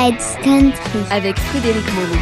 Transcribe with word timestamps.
Fred's 0.00 0.34
Country 0.36 1.02
avec 1.10 1.38
Frédéric 1.38 1.84
Moreau. 1.92 2.16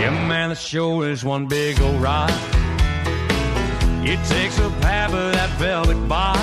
Yeah, 0.00 0.10
man, 0.26 0.48
the 0.48 0.56
show 0.56 1.02
is 1.02 1.24
one 1.24 1.46
big 1.46 1.80
old 1.80 2.02
ride. 2.02 2.32
It 4.02 4.18
takes 4.24 4.58
up 4.58 4.72
half 4.82 5.14
of 5.14 5.34
that 5.34 5.50
velvet 5.60 6.08
bar. 6.08 6.34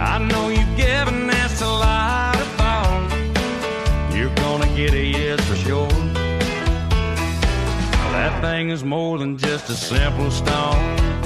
I 0.00 0.18
know 0.18 0.48
you've 0.48 0.76
given 0.76 1.28
this 1.28 1.62
a 1.62 1.68
lot 1.68 2.34
of 2.40 2.48
thought. 2.58 3.12
You're 4.12 4.34
gonna 4.34 4.66
get 4.74 4.94
a 4.94 5.04
yes 5.04 5.40
for 5.44 5.54
sure. 5.54 5.88
That 8.10 8.40
thing 8.40 8.70
is 8.70 8.82
more 8.82 9.16
than 9.18 9.38
just 9.38 9.70
a 9.70 9.74
simple 9.74 10.32
stone. 10.32 11.17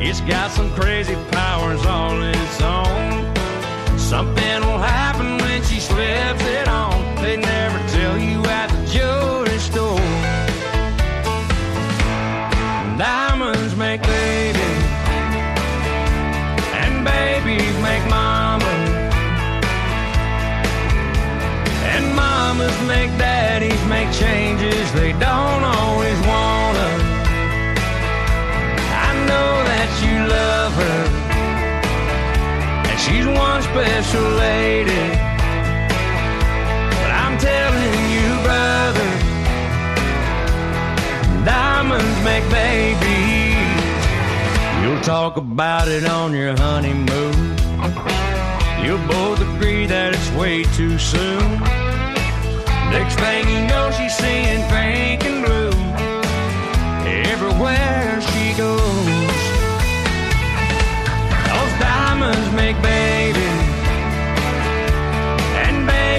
It's 0.00 0.20
got 0.20 0.52
some 0.52 0.70
crazy 0.74 1.16
powers 1.32 1.84
all 1.84 2.22
its 2.22 2.62
own. 2.62 3.34
Something 3.98 4.60
will 4.66 4.78
happen 4.78 5.38
when 5.38 5.62
she 5.64 5.80
slips 5.80 6.44
it 6.44 6.68
on. 6.68 7.16
They 7.16 7.36
never 7.36 7.78
tell 7.88 8.16
you 8.16 8.38
at 8.46 8.68
the 8.68 8.80
jewelry 8.94 9.58
store. 9.58 9.98
Diamonds 12.96 13.74
make 13.74 14.00
babies, 14.02 14.84
and 16.82 17.04
babies 17.04 17.76
make 17.82 18.04
mamas, 18.08 18.90
and 21.92 22.14
mamas 22.14 22.78
make 22.86 23.10
daddies 23.18 23.82
make 23.86 24.10
changes 24.12 24.77
special 33.70 34.28
lady. 34.46 35.04
But 37.00 37.10
I'm 37.22 37.36
telling 37.38 38.00
you, 38.14 38.28
brother, 38.46 39.10
diamonds 41.44 42.18
make 42.24 42.46
babies. 42.50 43.56
You'll 44.82 45.02
talk 45.02 45.36
about 45.36 45.88
it 45.88 46.04
on 46.08 46.32
your 46.32 46.56
honeymoon. 46.56 47.56
You'll 48.84 49.06
both 49.06 49.40
agree 49.40 49.86
that 49.86 50.14
it's 50.14 50.30
way 50.32 50.64
too 50.78 50.98
soon. 50.98 51.60
Next 52.90 53.16
thing 53.16 53.48
you 53.48 53.66
know, 53.66 53.90
she's 53.96 54.16
seeing 54.16 54.62
pink 54.72 55.24
and 55.24 55.44
blue 55.44 55.72
everywhere 57.32 58.20
she 58.30 58.54
goes. 58.56 59.36
Those 61.52 61.74
diamonds 61.78 62.48
make 62.52 62.80
babies, 62.80 63.47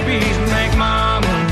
babies 0.09 0.37
make 0.49 0.73
mamas, 0.75 1.51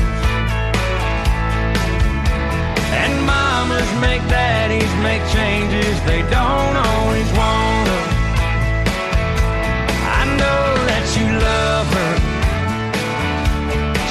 and 3.00 3.12
mamas 3.24 3.90
make 4.00 4.22
daddies 4.28 4.92
make 5.06 5.22
changes 5.36 5.94
they 6.10 6.22
don't 6.22 6.76
always 6.88 7.28
wanna. 7.40 7.98
I 10.18 10.22
know 10.40 10.64
that 10.90 11.04
you 11.16 11.26
love 11.50 11.88
her. 11.98 12.14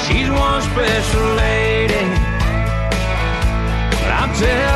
She's 0.04 0.30
one 0.30 0.62
special 0.70 1.26
lady. 1.44 2.04
But 4.00 4.10
I'm 4.20 4.32
telling 4.40 4.67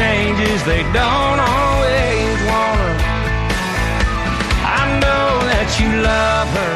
changes 0.00 0.60
they 0.64 0.82
don't 0.96 1.40
always 1.54 2.38
her. 6.56 6.74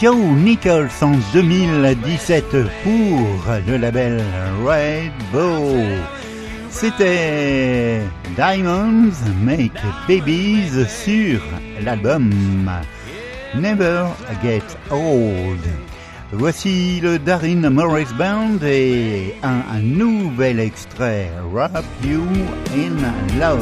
Joe 0.00 0.34
Nichols 0.46 1.02
en 1.02 1.16
2017 1.32 2.44
pour 2.84 3.28
le 3.66 3.76
label 3.76 4.22
Red 4.64 5.12
Bow. 5.32 5.76
C'était 6.70 8.00
Diamonds 8.36 9.18
Make 9.42 9.80
Babies 10.08 10.86
sur 10.88 11.40
l'album 11.84 12.30
Never 13.54 14.06
Get 14.42 14.64
Old. 14.90 15.64
Voici 16.32 17.00
le 17.00 17.18
Darrin 17.18 17.70
Morris 17.70 18.12
Band 18.18 18.58
et 18.62 19.34
un, 19.42 19.62
un 19.72 19.80
nouvel 19.80 20.58
extrait 20.58 21.30
Wrap 21.52 21.84
You 22.02 22.22
in 22.74 23.38
Love. 23.38 23.60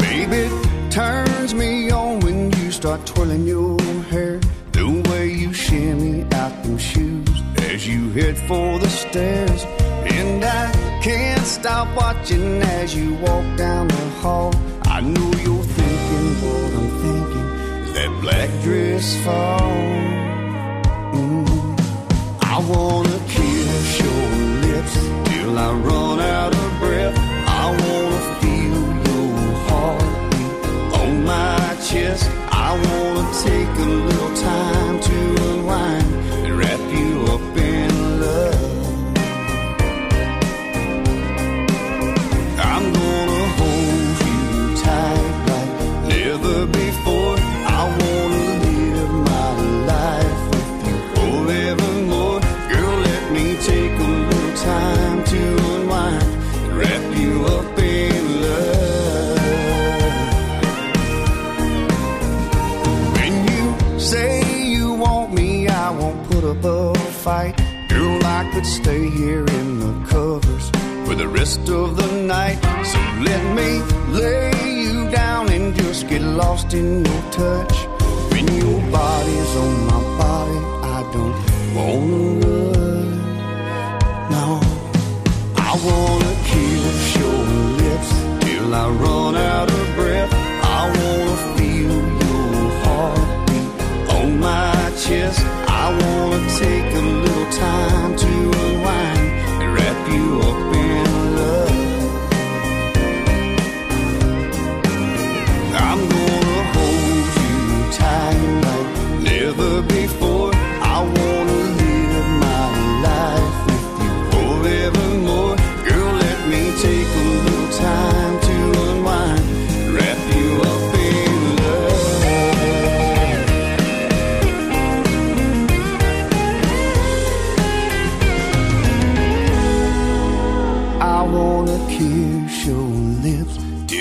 Baby, 0.00 0.48
turns 0.90 1.54
me 1.54 1.90
on 1.92 2.20
when 2.20 2.50
you 2.52 2.70
start 2.72 3.04
twirling 3.06 3.46
your 3.46 3.78
hair. 4.10 4.40
The 4.72 5.02
way 5.10 5.28
you 5.28 5.52
shimmy 5.52 6.24
out 6.34 6.62
them 6.64 6.78
shoes 6.78 7.42
as 7.70 7.86
you 7.86 8.10
head 8.10 8.36
for 8.48 8.78
the 8.78 8.88
stairs. 8.88 9.64
And 10.06 10.44
I 10.44 11.00
can't 11.02 11.46
stop 11.46 11.88
watching 11.94 12.62
as 12.62 12.94
you 12.94 13.14
walk 13.14 13.44
down 13.56 13.88
the 13.88 14.08
hall. 14.22 14.52
I 14.84 15.00
know 15.02 15.30
you're 15.44 15.69
thinking 16.10 16.42
what 16.42 16.72
I'm 16.78 16.90
thinking. 17.02 17.48
Is 17.84 17.92
that 17.94 18.10
black 18.20 18.50
dress 18.62 19.06
fall? 19.24 19.60
Mm. 21.12 21.46
I 22.42 22.56
wanna 22.72 23.18
kiss 23.28 24.00
your 24.04 24.24
lips 24.66 24.94
till 25.28 25.58
I 25.58 25.70
run 25.72 26.20
out 26.20 26.52
of 26.62 26.68
breath. 26.80 27.16
I 27.62 27.64
wanna 27.82 28.22
feel 28.40 28.82
your 29.08 29.30
heartbeat 29.68 30.54
on 31.00 31.24
my 31.24 31.76
chest. 31.88 32.24
I 32.50 32.70
wanna 32.86 33.26
take 33.48 33.72
a 33.86 33.90
little 34.08 34.34
time 34.36 35.00
to 35.08 35.16
unwind 35.50 35.99
fight. 67.20 67.54
Girl, 67.88 68.18
I 68.24 68.48
could 68.52 68.64
stay 68.64 69.10
here 69.10 69.44
in 69.58 69.68
the 69.78 69.92
covers 70.08 70.70
for 71.06 71.14
the 71.14 71.28
rest 71.28 71.68
of 71.68 71.96
the 71.96 72.10
night. 72.22 72.58
So 72.90 72.98
let 73.28 73.42
me 73.58 73.70
lay 74.20 74.52
you 74.84 75.10
down 75.10 75.50
and 75.52 75.74
just 75.74 76.08
get 76.08 76.22
lost 76.22 76.72
in 76.72 77.04
your 77.04 77.22
touch. 77.30 77.76
When 78.32 78.46
your 78.62 78.80
body's 78.90 79.52
on 79.64 79.74
my 79.92 80.02
body, 80.22 80.60
I 80.96 81.00
don't 81.14 81.36
wanna 81.76 82.22
run. 82.42 83.08
No, 84.34 84.46
I 85.68 85.72
wanna 85.88 86.32
kiss 86.50 87.16
your 87.20 87.40
lips 87.82 88.10
till 88.44 88.74
I 88.74 88.86
run 89.04 89.36
out 89.36 89.68
of 89.70 89.79
I 95.90 95.92
wanna 95.92 96.48
take 96.56 96.94
a 96.94 97.04
little 97.24 97.50
time 97.50 98.16
to 98.16 98.29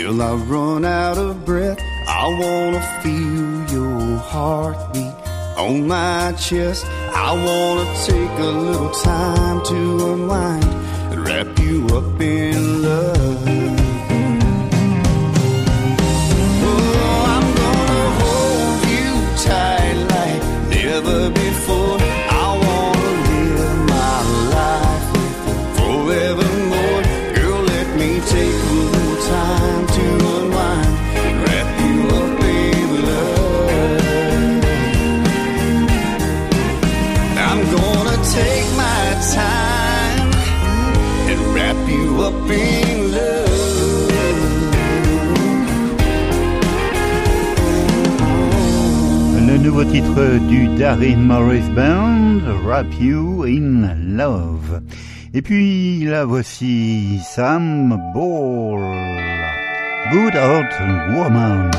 Till 0.09 0.23
I 0.23 0.33
run 0.33 0.85
out 0.85 1.19
of 1.19 1.45
breath, 1.45 1.79
I 2.07 2.25
wanna 2.41 2.81
feel 3.03 3.77
your 3.77 4.17
heartbeat 4.17 5.13
on 5.55 5.87
my 5.87 6.31
chest. 6.31 6.87
I 7.13 7.33
wanna 7.45 7.85
take 8.07 8.39
a 8.39 8.51
little 8.67 8.89
time 8.89 9.63
to 9.65 10.11
unwind 10.11 10.65
and 11.11 11.23
wrap 11.23 11.59
you 11.59 11.85
up 11.95 12.19
in 12.19 12.81
love. 12.81 13.38
Nouveau 49.79 49.91
titre 49.91 50.39
du 50.49 50.67
Darin 50.77 51.17
Morris 51.17 51.69
Band, 51.73 52.41
Wrap 52.65 52.87
You 52.99 53.43
in 53.45 53.95
Love. 54.17 54.81
Et 55.33 55.41
puis 55.41 56.03
là 56.03 56.25
voici 56.25 57.19
Sam 57.23 57.97
Ball, 58.13 58.81
Good 60.11 60.35
Heart 60.35 60.73
Woman. 61.15 61.71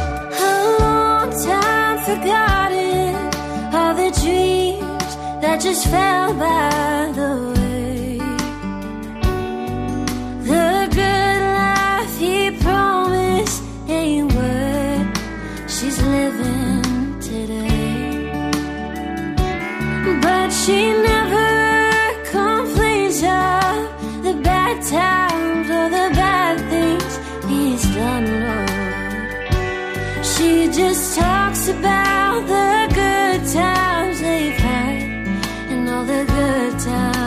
She 20.51 20.93
never 20.93 21.51
complains 22.31 23.23
of 23.23 24.23
the 24.23 24.35
bad 24.43 24.77
times 24.83 25.71
or 25.71 25.89
the 25.99 26.09
bad 26.15 26.57
things 26.71 27.13
he's 27.49 27.85
done. 27.95 28.27
She 30.23 30.71
just 30.73 31.19
talks 31.19 31.69
about 31.69 32.41
the 32.47 32.95
good 32.95 33.41
times 33.53 34.21
they've 34.21 34.61
had 34.69 35.29
and 35.71 35.89
all 35.89 36.05
the 36.05 36.25
good 36.25 36.79
times. 36.81 37.21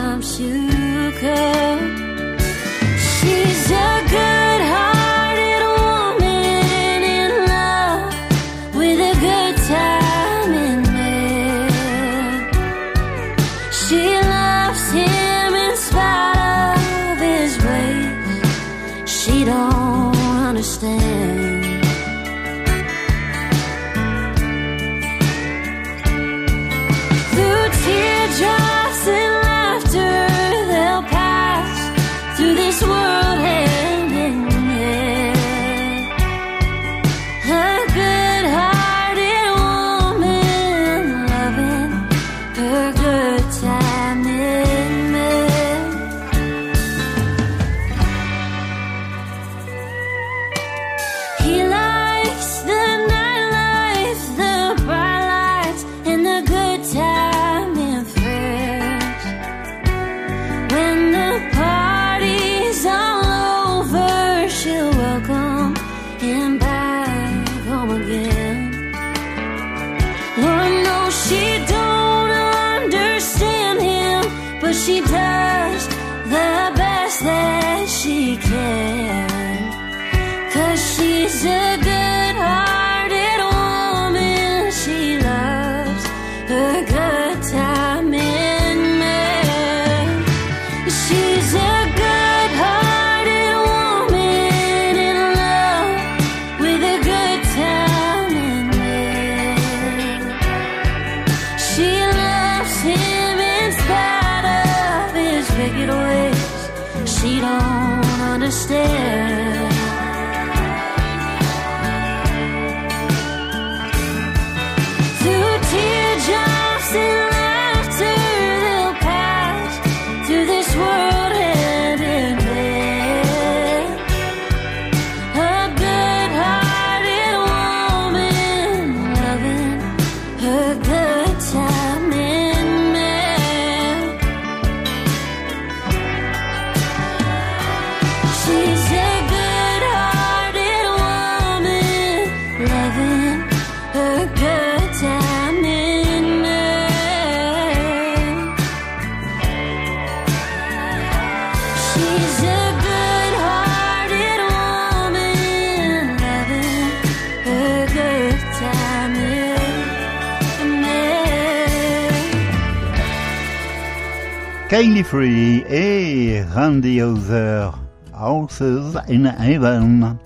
Kylie 164.83 165.05
Frey 165.05 165.63
et 165.63 166.43
Randy 166.53 166.99
Houser, 166.99 167.73
Houses 168.11 168.97
in 169.07 169.23
Heaven. 169.23 170.19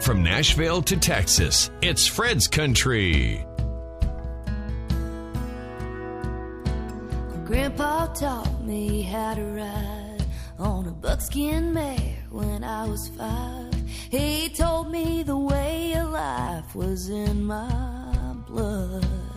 From 0.00 0.22
Nashville 0.22 0.80
to 0.82 0.96
Texas, 0.96 1.72
it's 1.82 2.06
Fred's 2.06 2.46
Country. 2.46 3.44
Grandpa 7.44 8.06
taught 8.14 8.62
me 8.62 9.02
how 9.02 9.34
to 9.34 9.42
ride 9.42 10.24
on 10.60 10.86
a 10.86 10.92
buckskin 10.92 11.72
mare 11.72 12.16
when 12.30 12.62
I 12.62 12.86
was 12.86 13.08
five. 13.08 13.74
He 14.08 14.50
told 14.50 14.92
me 14.92 15.24
the 15.24 15.36
way 15.36 15.94
of 15.94 16.10
life 16.10 16.76
was 16.76 17.08
in 17.08 17.42
my 17.42 18.36
blood. 18.46 19.27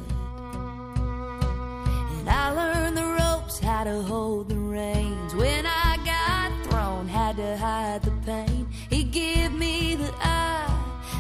I 2.32 2.52
learned 2.52 2.96
the 2.98 3.06
ropes, 3.06 3.60
how 3.60 3.84
to 3.84 4.02
hold 4.04 4.48
the 4.48 4.56
reins. 4.56 5.36
When 5.36 5.66
I 5.66 5.98
got 6.06 6.50
thrown, 6.66 7.08
had 7.08 7.36
to 7.38 7.58
hide 7.58 8.04
the 8.04 8.12
pain. 8.26 8.68
He 8.90 9.04
gave 9.04 9.52
me 9.52 9.96
the 9.96 10.14
eye 10.22 10.72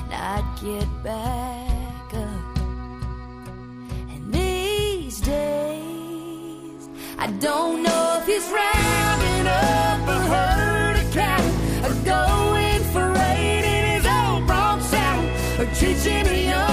and 0.06 0.14
I'd 0.14 0.48
get 0.64 0.88
back 1.04 2.14
up. 2.14 2.58
And 4.14 4.34
these 4.34 5.20
days, 5.20 6.90
I 7.18 7.28
don't 7.40 7.84
know 7.84 8.20
if 8.20 8.26
he's 8.26 8.48
rounding 8.50 9.48
up 9.48 10.08
a 10.08 10.20
herd 10.34 10.96
of 11.04 11.12
cattle 11.12 11.56
or 11.88 11.96
going 12.06 12.82
for 12.94 13.12
raid 13.12 13.64
in 13.76 13.84
his 13.96 14.06
old 14.06 14.48
bronc 14.48 14.82
saddle 14.82 15.30
or 15.62 15.68
teaching 15.76 16.26
a 16.28 16.48
young 16.50 16.71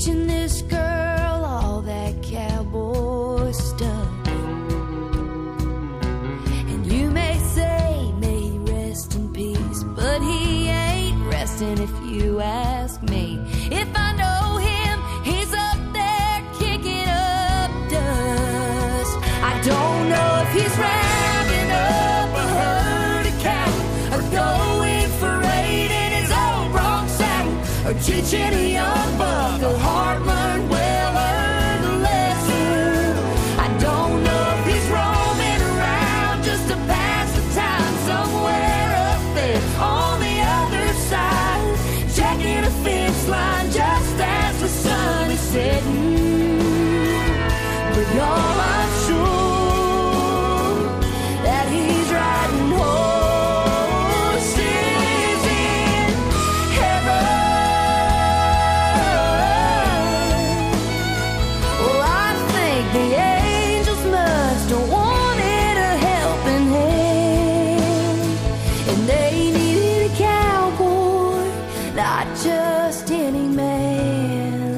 Teaching 0.00 0.26
this 0.26 0.49
teaching 28.10 28.54
a 28.54 28.72
young 28.72 29.18
buck 29.18 29.62
a 29.62 29.78
hard 29.78 30.26
not 72.24 72.36
just 72.36 73.10
any 73.10 73.48
man. 73.48 74.76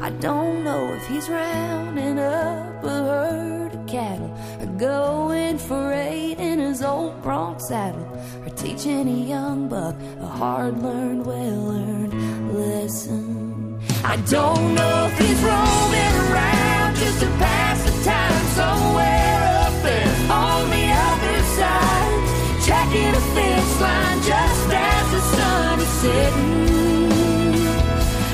I 0.00 0.10
don't 0.10 0.64
know 0.64 0.92
if 0.94 1.06
he's 1.06 1.28
rounding 1.28 2.18
up 2.18 2.82
a 2.82 2.88
herd 2.88 3.74
of 3.74 3.86
cattle 3.86 4.34
or 4.60 4.66
going 4.78 5.58
for 5.58 5.92
eight 5.92 6.38
in 6.38 6.58
his 6.58 6.82
old 6.82 7.22
bronc 7.22 7.60
saddle 7.60 8.08
or 8.44 8.50
teaching 8.50 9.06
a 9.08 9.20
young 9.34 9.68
buck 9.68 9.96
a 10.20 10.26
hard 10.26 10.82
learned, 10.82 11.26
well 11.26 11.70
earned 11.72 12.14
lesson. 12.54 13.78
I 14.02 14.16
don't 14.36 14.74
know 14.74 15.10
if 15.10 15.18
he's 15.18 15.40
roaming 15.50 16.14
around 16.24 16.96
just 16.96 17.20
to 17.20 17.26
pass 17.44 17.78
the 17.84 17.94
time 18.10 18.44
somewhere 18.60 19.40
up 19.64 19.74
there 19.82 20.14
on 20.32 20.70
the 20.70 20.86
other 21.08 21.38
side, 21.58 22.20
checking 22.68 23.12
a 23.14 23.24
fence 23.34 23.80
line 23.80 24.22
just 24.22 24.72
as 24.72 25.10
the 25.12 25.20
sun 25.36 25.73
is 26.04 26.10
setting. 26.10 27.52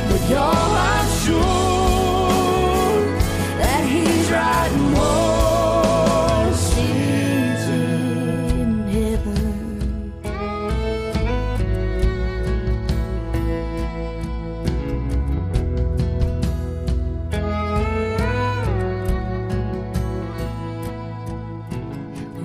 But 0.09 0.23
y'all, 0.31 0.75
I'm 0.93 1.09
sure 1.25 1.41
that 3.59 3.83
he's 3.85 4.31
riding 4.31 4.95
horses 4.95 6.59
in 8.61 8.71
heaven. 8.89 9.49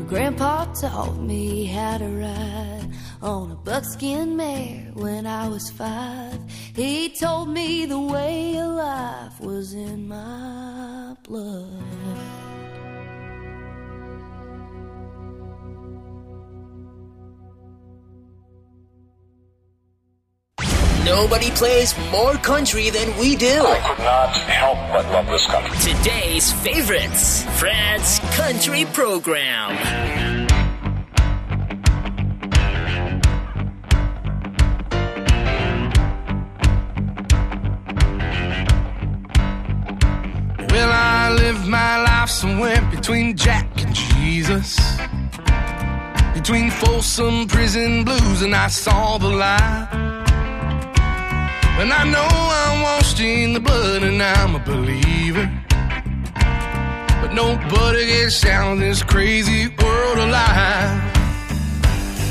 Grandpa 0.07 0.65
taught 0.73 1.17
me 1.17 1.65
how 1.65 1.97
to 1.97 2.07
ride 2.07 2.89
on 3.21 3.51
a 3.51 3.55
buckskin 3.55 4.35
mare 4.37 4.84
when 4.95 5.27
I 5.27 5.47
was 5.47 5.69
five. 5.69 6.39
He 6.73 7.09
told 7.09 7.49
me 7.49 7.85
the 7.85 7.99
way 7.99 8.57
of 8.57 8.71
life 8.71 9.39
was 9.41 9.73
in 9.73 10.07
my 10.07 11.15
blood. 11.23 11.69
Nobody 21.03 21.51
plays 21.51 21.93
more 22.11 22.33
country 22.33 22.89
than 22.89 23.15
we 23.19 23.35
do. 23.35 23.63
I 23.63 23.79
could 23.79 24.03
not 24.03 24.35
help 24.35 24.77
but 24.91 25.05
love 25.11 25.27
this 25.27 25.45
country. 25.45 25.93
Today's 25.93 26.51
favorites, 26.51 27.43
Fred's 27.59 28.19
Country 28.35 28.85
Program. 28.85 30.34
I 41.25 41.33
lived 41.33 41.65
my 41.65 42.03
life 42.03 42.29
somewhere 42.29 42.79
between 42.91 43.35
Jack 43.35 43.65
and 43.81 43.95
Jesus. 43.95 44.77
Between 46.35 46.69
Folsom 46.69 47.47
Prison 47.47 48.03
Blues 48.03 48.43
and 48.43 48.53
I 48.53 48.67
saw 48.67 49.17
the 49.17 49.29
light. 49.29 49.87
And 51.79 51.91
I 51.91 52.03
know 52.13 52.29
I'm 52.61 52.83
washed 52.83 53.19
in 53.19 53.53
the 53.53 53.59
blood 53.59 54.03
and 54.03 54.21
I'm 54.21 54.53
a 54.53 54.59
believer. 54.59 55.49
But 57.21 57.33
nobody 57.33 58.05
gets 58.05 58.45
out 58.45 58.73
of 58.73 58.79
this 58.79 59.01
crazy 59.01 59.69
world 59.81 60.19
alive. 60.19 61.01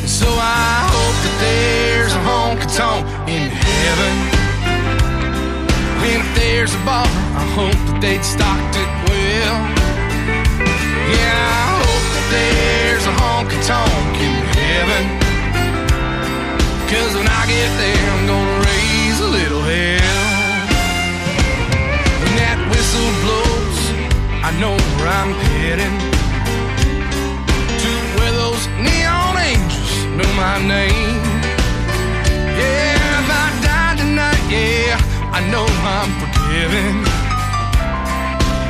So 0.06 0.28
I 0.28 0.86
hope 0.94 1.16
that 1.24 1.36
there's 1.40 2.14
a 2.14 2.22
honky 2.28 2.76
tonk 2.76 3.28
in 3.28 3.50
heaven. 3.50 4.33
There's 6.56 6.72
a 6.72 6.84
bar, 6.86 7.04
I 7.34 7.44
hope 7.58 7.74
that 7.90 7.98
they'd 8.00 8.22
stocked 8.22 8.78
it 8.78 8.90
well. 9.10 9.58
Yeah, 11.10 11.34
I 11.50 11.82
hope 11.82 12.06
that 12.14 12.26
there's 12.30 13.06
a 13.10 13.14
honky 13.20 13.58
tonk 13.66 14.14
in 14.22 14.34
heaven. 14.54 15.04
Cause 16.86 17.12
when 17.18 17.26
I 17.26 17.42
get 17.50 17.70
there, 17.74 18.06
I'm 18.14 18.24
gonna 18.30 18.70
raise 18.70 19.18
a 19.18 19.30
little 19.34 19.62
hell. 19.66 20.26
When 22.22 22.32
that 22.38 22.58
whistle 22.70 23.10
blows, 23.26 23.80
I 24.46 24.54
know 24.62 24.78
where 24.94 25.10
I'm 25.10 25.34
heading. 25.58 25.96
To 27.82 27.90
where 28.14 28.30
those 28.30 28.62
neon 28.78 29.34
angels 29.42 29.90
know 30.14 30.30
my 30.38 30.62
name. 30.62 31.23
I 35.34 35.40
know 35.50 35.66
I'm 35.66 36.10
forgiven. 36.22 37.02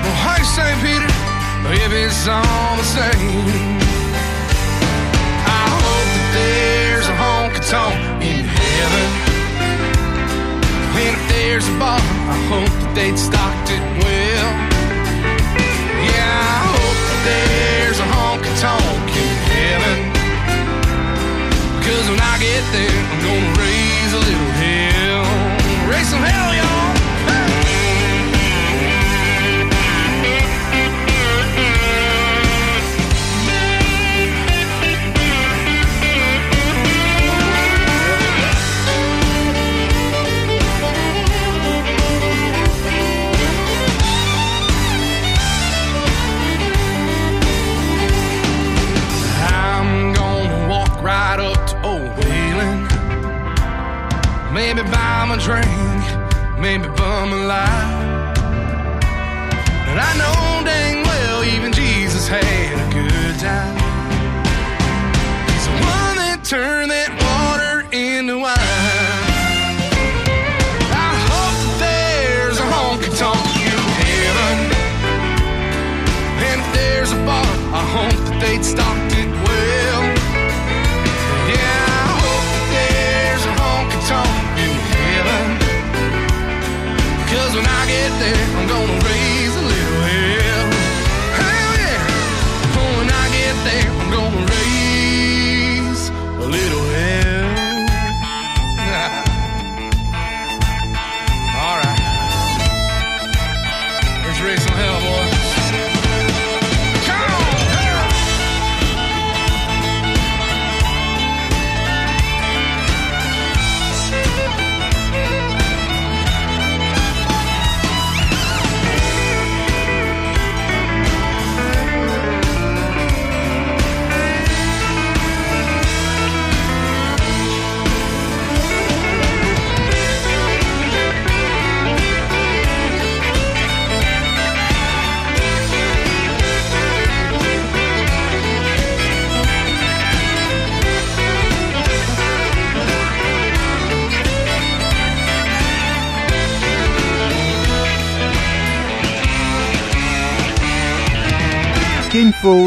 Well, 0.00 0.16
hey, 0.24 0.40
St. 0.48 0.80
Peter, 0.80 1.12
if 1.76 1.92
it's 1.92 2.24
all 2.24 2.76
the 2.80 2.88
same. 2.88 3.76
I 5.44 5.64
hope 5.76 6.08
that 6.08 6.30
there's 6.32 7.04
a 7.04 7.16
honky 7.20 7.60
tonk 7.68 8.00
in 8.24 8.48
heaven. 8.48 9.08
And 10.96 11.12
if 11.12 11.20
there's 11.28 11.68
a 11.68 11.76
bar, 11.76 12.00
I 12.00 12.36
hope 12.48 12.72
that 12.80 12.92
they'd 12.96 13.18
stocked 13.20 13.68
it 13.68 13.84
well. 14.00 14.50
Yeah, 16.00 16.32
I 16.48 16.64
hope 16.72 17.00
that 17.12 17.20
there's 17.28 18.00
a 18.00 18.08
honky 18.08 18.52
tonk 18.64 19.12
in 19.12 19.36
heaven. 19.52 19.98
Cause 21.84 22.08
when 22.08 22.24
I 22.24 22.40
get 22.40 22.64
there, 22.72 23.00
I'm 23.12 23.20
gonna 23.20 23.60
raise 23.60 24.12
a 24.16 24.22
little 24.24 24.52
hell. 24.64 25.43
Raise 25.86 26.08
some 26.08 26.22
hell, 26.22 26.54
y'all. 26.54 26.93
Maybe 54.54 54.82
buy 54.82 55.24
him 55.24 55.32
a 55.32 55.36
drink, 55.36 56.60
maybe 56.60 56.86
bum 56.96 57.32
a 57.32 57.46
lie. 57.48 57.93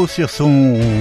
Sur 0.08 0.28
son 0.28 0.50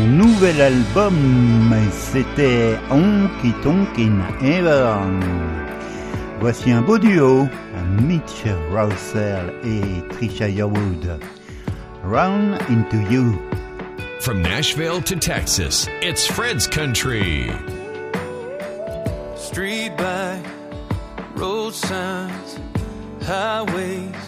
nouvel 0.08 0.62
album, 0.62 1.74
c'était 1.92 2.78
Honky 2.92 3.52
Tonk 3.64 3.98
in 3.98 4.22
Heaven. 4.40 5.20
Voici 6.40 6.72
un 6.72 6.84
beau 6.84 7.00
duo, 7.00 7.50
Mitch 8.04 8.44
Roussel 8.72 9.52
et 9.64 10.08
Trisha 10.14 10.48
Yearwood. 10.48 11.20
Run 12.04 12.56
into 12.70 12.98
you. 13.10 13.40
From 14.20 14.44
Nashville 14.44 15.02
to 15.02 15.16
Texas, 15.16 15.88
it's 16.04 16.28
Fred's 16.28 16.68
Country. 16.68 17.52
Street 19.38 19.98
by 19.98 20.40
road 21.36 21.74
signs, 21.74 22.60
highways, 23.26 24.27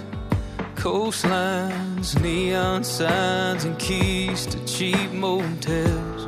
coastlines, 0.79 2.17
neon 2.21 2.85
signs, 2.85 3.65
and 3.65 3.77
keys 3.77 4.45
to 4.45 4.57
cheap 4.65 5.11
motels. 5.11 6.27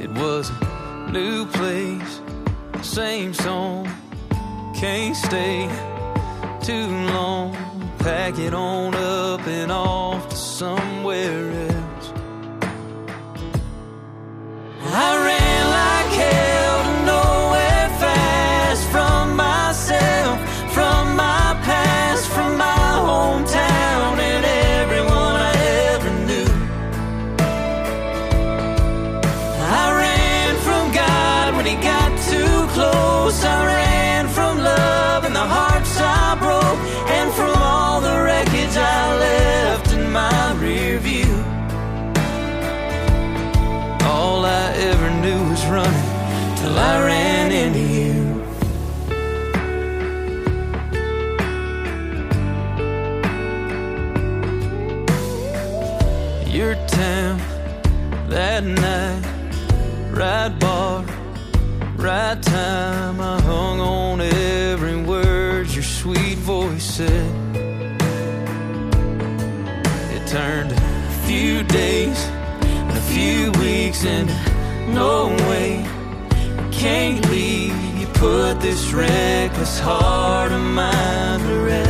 It 0.00 0.10
was 0.10 0.50
a 0.50 1.10
new 1.12 1.46
place, 1.46 2.20
same 2.82 3.32
song, 3.32 3.88
can't 4.74 5.14
stay 5.14 5.68
too 6.60 6.88
long. 7.14 7.54
Pack 7.98 8.38
it 8.40 8.52
on 8.52 8.92
up 8.94 9.46
and 9.46 9.70
off 9.70 10.28
to 10.28 10.36
somewhere 10.36 11.70
else. 11.70 12.12
I 14.82 15.24
ran 15.24 15.64
like 15.76 16.18
hell 16.18 16.55
I 46.78 47.04
ran 47.04 47.52
into 47.52 47.80
you. 47.80 48.26
Your 56.50 56.74
town 56.86 57.40
that 58.28 58.64
night, 58.64 59.22
right 60.10 60.48
bar, 60.58 61.04
right 61.96 62.42
time. 62.42 63.20
I 63.20 63.40
hung 63.40 63.80
on 63.80 64.20
every 64.20 64.96
word 65.02 65.68
your 65.68 65.82
sweet 65.82 66.38
voice 66.38 66.84
said. 66.84 67.32
It 70.14 70.26
turned 70.26 70.72
a 70.72 71.10
few 71.26 71.62
days, 71.62 72.26
a 72.70 73.00
few 73.12 73.52
weeks, 73.60 74.04
and 74.04 74.28
no 74.94 75.28
way 75.48 75.85
can't 76.86 77.28
leave. 77.30 77.76
You 77.98 78.06
put 78.06 78.60
this 78.60 78.92
reckless 78.92 79.80
heart 79.80 80.52
of 80.52 80.60
mine 80.60 81.40
to 81.40 81.54
rest. 81.66 81.85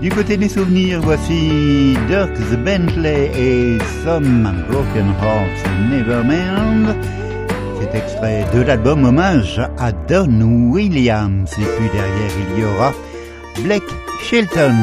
Du 0.00 0.08
côté 0.10 0.36
des 0.36 0.48
souvenirs, 0.48 1.00
voici 1.02 1.96
Dirk 2.06 2.32
the 2.34 2.56
Bentley 2.56 3.30
et 3.36 3.78
Some 4.04 4.52
Broken 4.70 5.08
Hearts 5.20 5.90
Nevermind. 5.90 6.94
C'est 7.80 7.98
extrait 7.98 8.46
de 8.54 8.60
l'album 8.60 9.04
hommage 9.04 9.60
à 9.78 9.90
Don 9.90 10.70
Williams. 10.70 11.50
Et 11.58 11.64
puis 11.76 11.88
derrière, 11.92 12.30
il 12.54 12.60
y 12.60 12.64
aura 12.64 12.92
Blake 13.64 13.82
Shelton. 14.22 14.80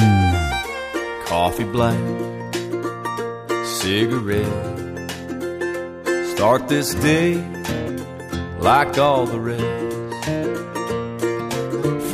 Coffee 1.26 1.64
black, 1.64 1.96
cigarette. 3.64 4.46
Start 6.34 6.68
this 6.68 6.96
day 6.96 7.38
like 8.62 8.98
all 8.98 9.26
the 9.26 9.40
rest. 9.40 9.69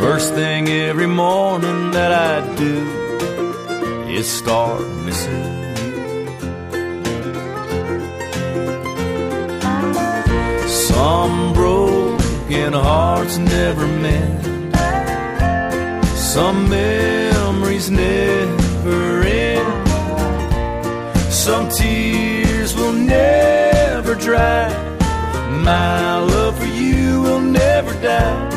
First 0.08 0.36
thing 0.36 0.70
every 0.70 1.08
morning 1.08 1.90
that 1.90 2.12
I 2.12 2.56
do 2.56 2.76
is 4.08 4.30
start 4.30 4.86
missing 5.04 5.44
you. 5.80 6.08
Some 10.70 11.54
broken 11.54 12.74
hearts 12.74 13.40
never 13.40 13.88
mend. 13.88 14.76
Some 16.16 16.70
memories 16.70 17.90
never 17.90 19.24
end. 19.24 19.88
Some 21.34 21.68
tears 21.70 22.76
will 22.76 22.94
never 22.94 24.14
dry. 24.14 24.70
My 25.64 26.20
love 26.20 26.60
for 26.60 26.68
you 26.68 27.22
will 27.24 27.42
never 27.42 27.94
die. 28.04 28.55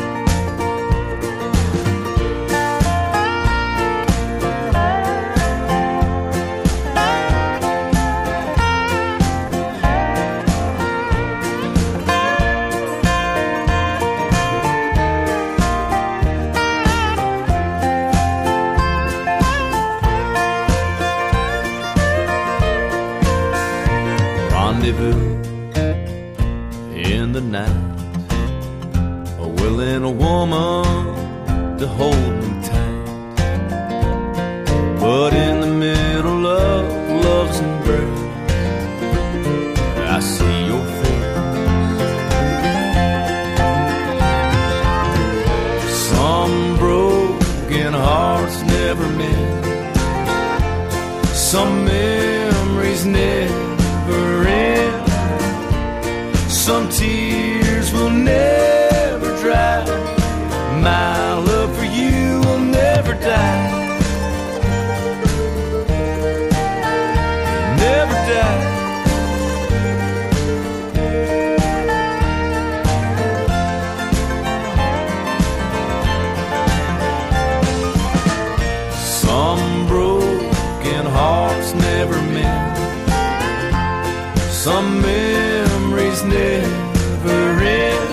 Some 84.65 85.01
memories 85.01 86.21
never 86.23 87.41
end. 87.63 88.09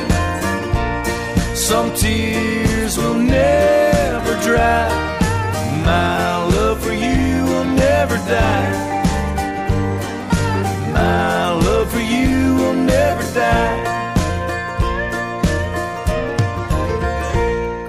Some 1.56 1.92
tears 1.94 2.96
will 2.96 3.14
never 3.14 4.32
dry. 4.42 4.88
My 5.84 6.44
love 6.54 6.80
for 6.82 6.92
you 6.92 7.44
will 7.50 7.64
never 7.64 8.16
die. 8.16 8.72
My 10.92 11.50
love 11.52 11.90
for 11.90 12.00
you 12.00 12.54
will 12.56 12.74
never 12.74 13.24
die. 13.34 13.76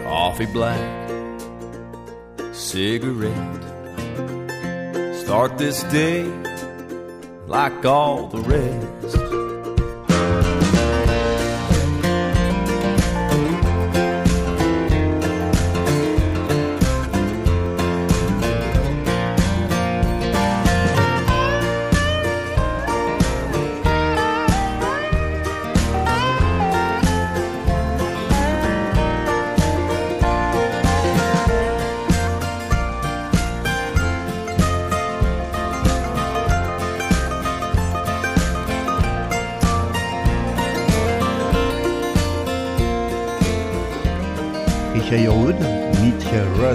Coffee 0.04 0.48
black, 0.48 1.10
cigarette. 2.54 3.57
Start 5.28 5.58
this 5.58 5.84
day 5.92 6.24
like 7.48 7.84
all 7.84 8.28
the 8.28 8.40
rest. 8.44 9.27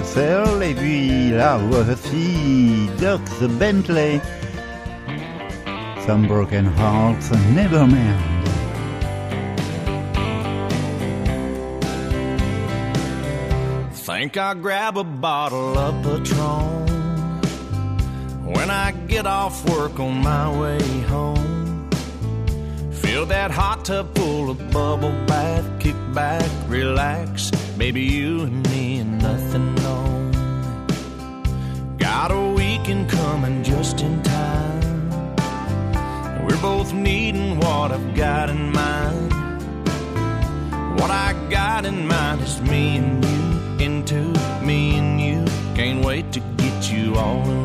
Rossell, 0.03 0.61
et 0.63 0.73
puis 0.75 1.29
là 1.31 1.57
voici 1.57 2.89
Dierks 2.97 3.47
Bentley. 3.57 4.19
Some 6.05 6.27
broken 6.27 6.65
hearts 6.65 7.31
never 7.55 7.87
mend. 7.87 8.19
Think 13.93 14.35
I'll 14.37 14.55
grab 14.55 14.97
a 14.97 15.03
bottle 15.03 15.77
of 15.77 15.95
Patron 16.03 16.85
when 18.43 18.69
I 18.69 18.91
get 19.07 19.25
off 19.25 19.63
work 19.69 19.99
on 19.99 20.21
my 20.21 20.49
way 20.59 20.81
home. 21.07 21.89
Fill 22.91 23.25
that 23.27 23.51
hot 23.51 23.85
tub 23.85 24.13
full 24.17 24.49
of 24.49 24.57
bubble 24.71 25.13
bath, 25.25 25.65
kick 25.79 25.95
back, 26.13 26.49
relax. 26.67 27.51
Baby, 27.77 28.01
you 28.01 28.41
and 28.41 28.69
me 28.69 28.92
weekend 32.83 33.09
coming 33.09 33.63
just 33.63 34.01
in 34.01 34.21
time. 34.23 35.09
We're 36.45 36.61
both 36.61 36.91
needing 36.91 37.57
what 37.59 37.93
I've 37.93 38.13
got 38.13 38.49
in 38.49 38.73
mind. 38.73 39.31
What 40.99 41.09
I 41.09 41.33
got 41.49 41.85
in 41.85 42.05
mind 42.05 42.41
is 42.41 42.59
me 42.61 42.97
and 42.97 43.23
you 43.23 43.85
into 43.85 44.21
me 44.61 44.97
and 44.97 45.21
you. 45.21 45.45
Can't 45.75 46.03
wait 46.03 46.33
to 46.33 46.41
get 46.57 46.91
you 46.91 47.15
all 47.15 47.41
alone. 47.45 47.62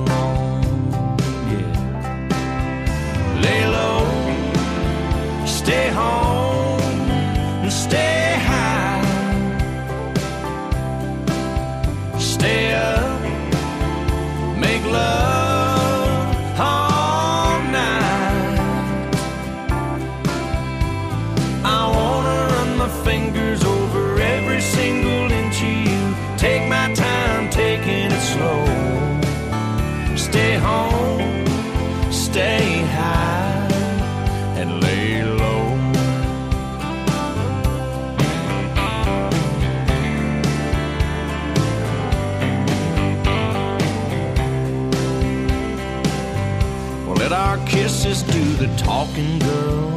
Talking, 48.77 49.39
girl. 49.39 49.97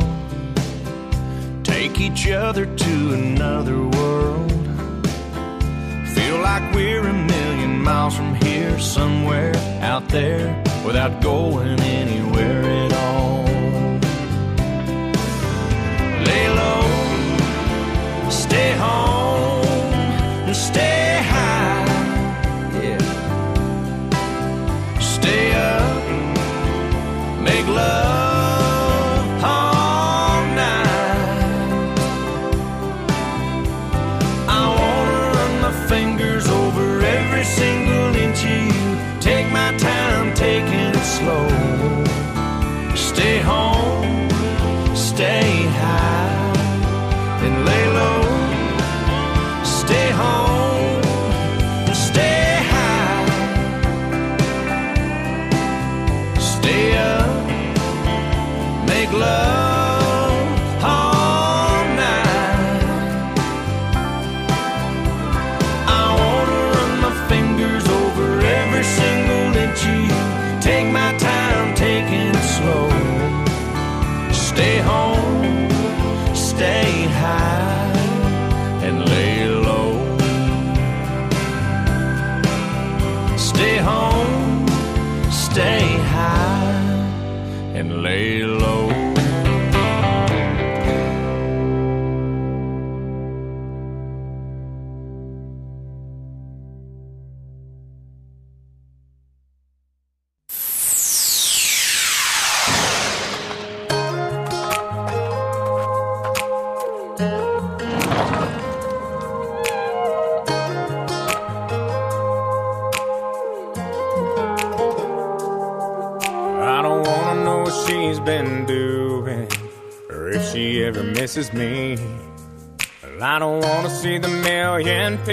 Take 1.63 1.99
each 1.99 2.29
other 2.29 2.65
to 2.65 3.13
another 3.13 3.86
world. 3.88 4.51
Feel 6.15 6.39
like 6.39 6.73
we're 6.73 7.07
a 7.07 7.13
million 7.13 7.81
miles 7.81 8.15
from 8.15 8.36
here, 8.36 8.79
somewhere 8.79 9.55
out 9.81 10.07
there, 10.10 10.63
without 10.86 11.21
going 11.21 11.79
anywhere 11.79 12.90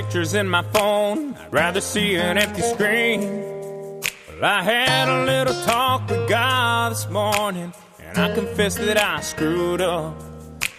pictures 0.08 0.32
in 0.32 0.48
my 0.48 0.62
phone. 0.72 1.34
I'd 1.34 1.52
rather 1.52 1.82
see 1.82 2.16
an 2.16 2.38
empty 2.38 2.62
screen. 2.62 3.20
Well, 3.20 4.42
I 4.42 4.62
had 4.62 5.06
a 5.06 5.24
little 5.26 5.52
talk 5.66 6.08
with 6.08 6.26
God 6.30 6.92
this 6.92 7.10
morning, 7.10 7.74
and 8.00 8.16
I 8.16 8.34
confess 8.34 8.76
that 8.76 8.96
I 8.96 9.20
screwed 9.20 9.82
up. 9.82 10.14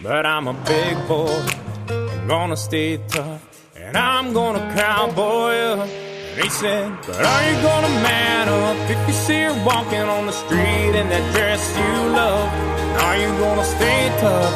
But 0.02 0.26
I'm 0.26 0.48
a 0.48 0.54
big 0.64 0.96
boy, 1.06 1.46
I'm 1.88 2.26
gonna 2.26 2.56
stay 2.56 2.96
tough, 3.06 3.40
and 3.76 3.96
I'm 3.96 4.32
gonna 4.32 4.74
cowboy 4.74 5.54
up. 5.74 5.88
And 5.88 6.42
he 6.42 6.50
said, 6.50 6.90
But 7.06 7.24
are 7.24 7.42
you 7.48 7.62
gonna 7.62 7.94
man 8.02 8.48
up 8.48 8.90
if 8.90 8.98
you 9.06 9.14
see 9.14 9.42
her 9.42 9.64
walking 9.64 10.08
on 10.16 10.26
the 10.26 10.32
street 10.32 10.92
in 11.00 11.08
that 11.08 11.24
dress 11.32 11.62
you 11.78 11.92
love? 12.18 12.48
Are 13.06 13.16
you 13.16 13.28
gonna 13.38 13.64
stay 13.64 14.08
tough 14.18 14.54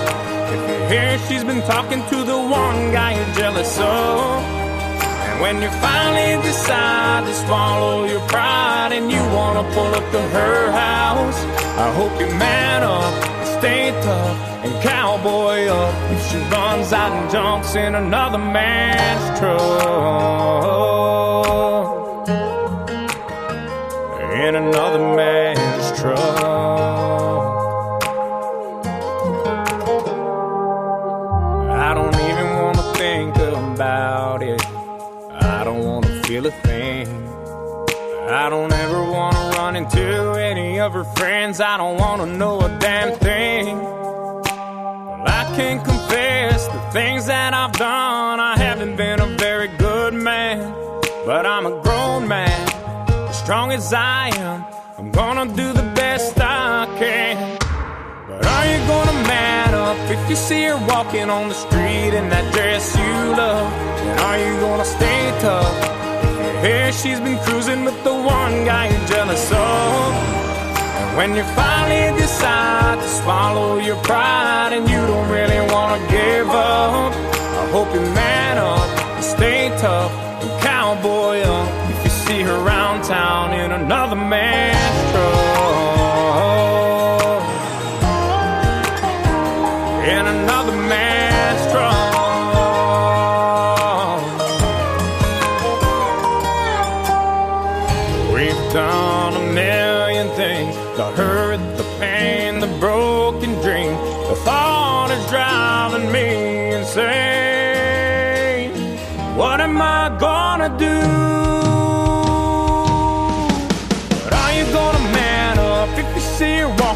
if 0.52 0.60
you 0.68 0.96
hear 0.96 1.18
she's 1.28 1.44
been 1.44 1.62
talking 1.62 2.02
to 2.10 2.24
the 2.24 2.38
one 2.38 2.90
guy 2.90 3.14
you're 3.14 3.34
jealous 3.36 3.78
of? 3.78 4.53
When 5.44 5.60
you 5.60 5.68
finally 5.68 6.42
decide 6.42 7.26
to 7.26 7.34
swallow 7.34 8.06
your 8.06 8.26
pride 8.28 8.92
and 8.92 9.12
you 9.12 9.20
wanna 9.36 9.62
pull 9.74 9.94
up 9.94 10.10
to 10.12 10.22
her 10.38 10.72
house, 10.72 11.38
I 11.76 11.92
hope 11.98 12.18
you 12.18 12.28
man 12.38 12.82
up 12.82 13.14
stay 13.58 13.90
tough 14.00 14.38
and 14.64 14.72
cowboy 14.82 15.66
up 15.66 15.94
if 16.12 16.20
she 16.30 16.38
runs 16.48 16.94
out 16.94 17.12
and 17.12 17.30
jumps 17.30 17.74
in 17.74 17.94
another 17.94 18.38
man's 18.38 19.38
truck. 19.38 19.60
In 24.46 24.54
another 24.54 25.02
man's 25.14 26.00
truck. 26.00 26.40
I 31.86 31.92
don't 31.92 32.16
even 32.30 32.46
wanna 32.62 32.94
think 32.94 33.36
about 33.36 34.13
a 36.42 36.50
thing. 36.50 37.06
I 38.28 38.50
don't 38.50 38.72
ever 38.72 39.04
wanna 39.04 39.50
run 39.56 39.76
into 39.76 40.32
any 40.32 40.80
of 40.80 40.92
her 40.92 41.04
friends. 41.04 41.60
I 41.60 41.76
don't 41.76 41.96
wanna 41.96 42.26
know 42.26 42.60
a 42.60 42.68
damn 42.80 43.16
thing. 43.20 43.78
Well, 43.78 45.22
I 45.26 45.44
can 45.56 45.78
confess 45.84 46.66
the 46.66 46.80
things 46.90 47.26
that 47.26 47.54
I've 47.54 47.72
done. 47.72 48.40
I 48.40 48.56
haven't 48.56 48.96
been 48.96 49.20
a 49.20 49.28
very 49.38 49.68
good 49.78 50.12
man, 50.12 50.74
but 51.24 51.46
I'm 51.46 51.66
a 51.66 51.80
grown 51.82 52.26
man, 52.26 52.68
as 53.28 53.38
strong 53.38 53.70
as 53.70 53.94
I 53.94 54.30
am. 54.34 54.64
I'm 54.98 55.12
gonna 55.12 55.46
do 55.54 55.72
the 55.72 55.88
best 55.94 56.34
I 56.40 56.86
can. 56.98 57.58
But 58.28 58.44
are 58.44 58.66
you 58.72 58.78
gonna 58.88 59.28
man 59.28 59.72
up 59.74 59.98
if 60.10 60.28
you 60.28 60.34
see 60.34 60.64
her 60.64 60.78
walking 60.88 61.30
on 61.30 61.48
the 61.48 61.54
street 61.54 62.12
in 62.18 62.28
that 62.30 62.52
dress 62.52 62.96
you 62.96 63.14
love? 63.36 63.72
And 64.08 64.20
are 64.20 64.38
you 64.38 64.60
gonna 64.60 64.84
stay 64.84 65.38
tough 65.40 66.03
hear 66.64 66.90
she's 66.92 67.20
been 67.20 67.38
cruising 67.44 67.84
with 67.84 67.98
the 68.04 68.14
one 68.14 68.64
guy 68.64 68.88
you're 68.88 69.06
jealous 69.06 69.52
of? 69.52 70.12
And 71.00 71.16
when 71.18 71.34
you 71.36 71.44
finally 71.60 72.18
decide 72.18 72.96
to 73.02 73.08
swallow 73.20 73.78
your 73.78 74.00
pride 74.08 74.72
and 74.72 74.88
you 74.88 75.00
don't 75.10 75.28
really 75.28 75.60
wanna 75.72 76.00
give 76.08 76.48
up, 76.48 77.12
I 77.60 77.64
hope 77.70 77.92
you 77.94 78.00
man 78.00 78.56
up 78.58 78.88
and 79.16 79.24
stay 79.24 79.68
tough 79.78 80.12
and 80.42 80.62
cowboy 80.62 81.40
up 81.40 81.68
if 81.92 82.04
you 82.04 82.10
see 82.10 82.40
her 82.42 82.56
around 82.64 83.04
town 83.04 83.52
in 83.52 83.70
another 83.72 84.16
man's 84.16 85.12
truck. 85.12 85.53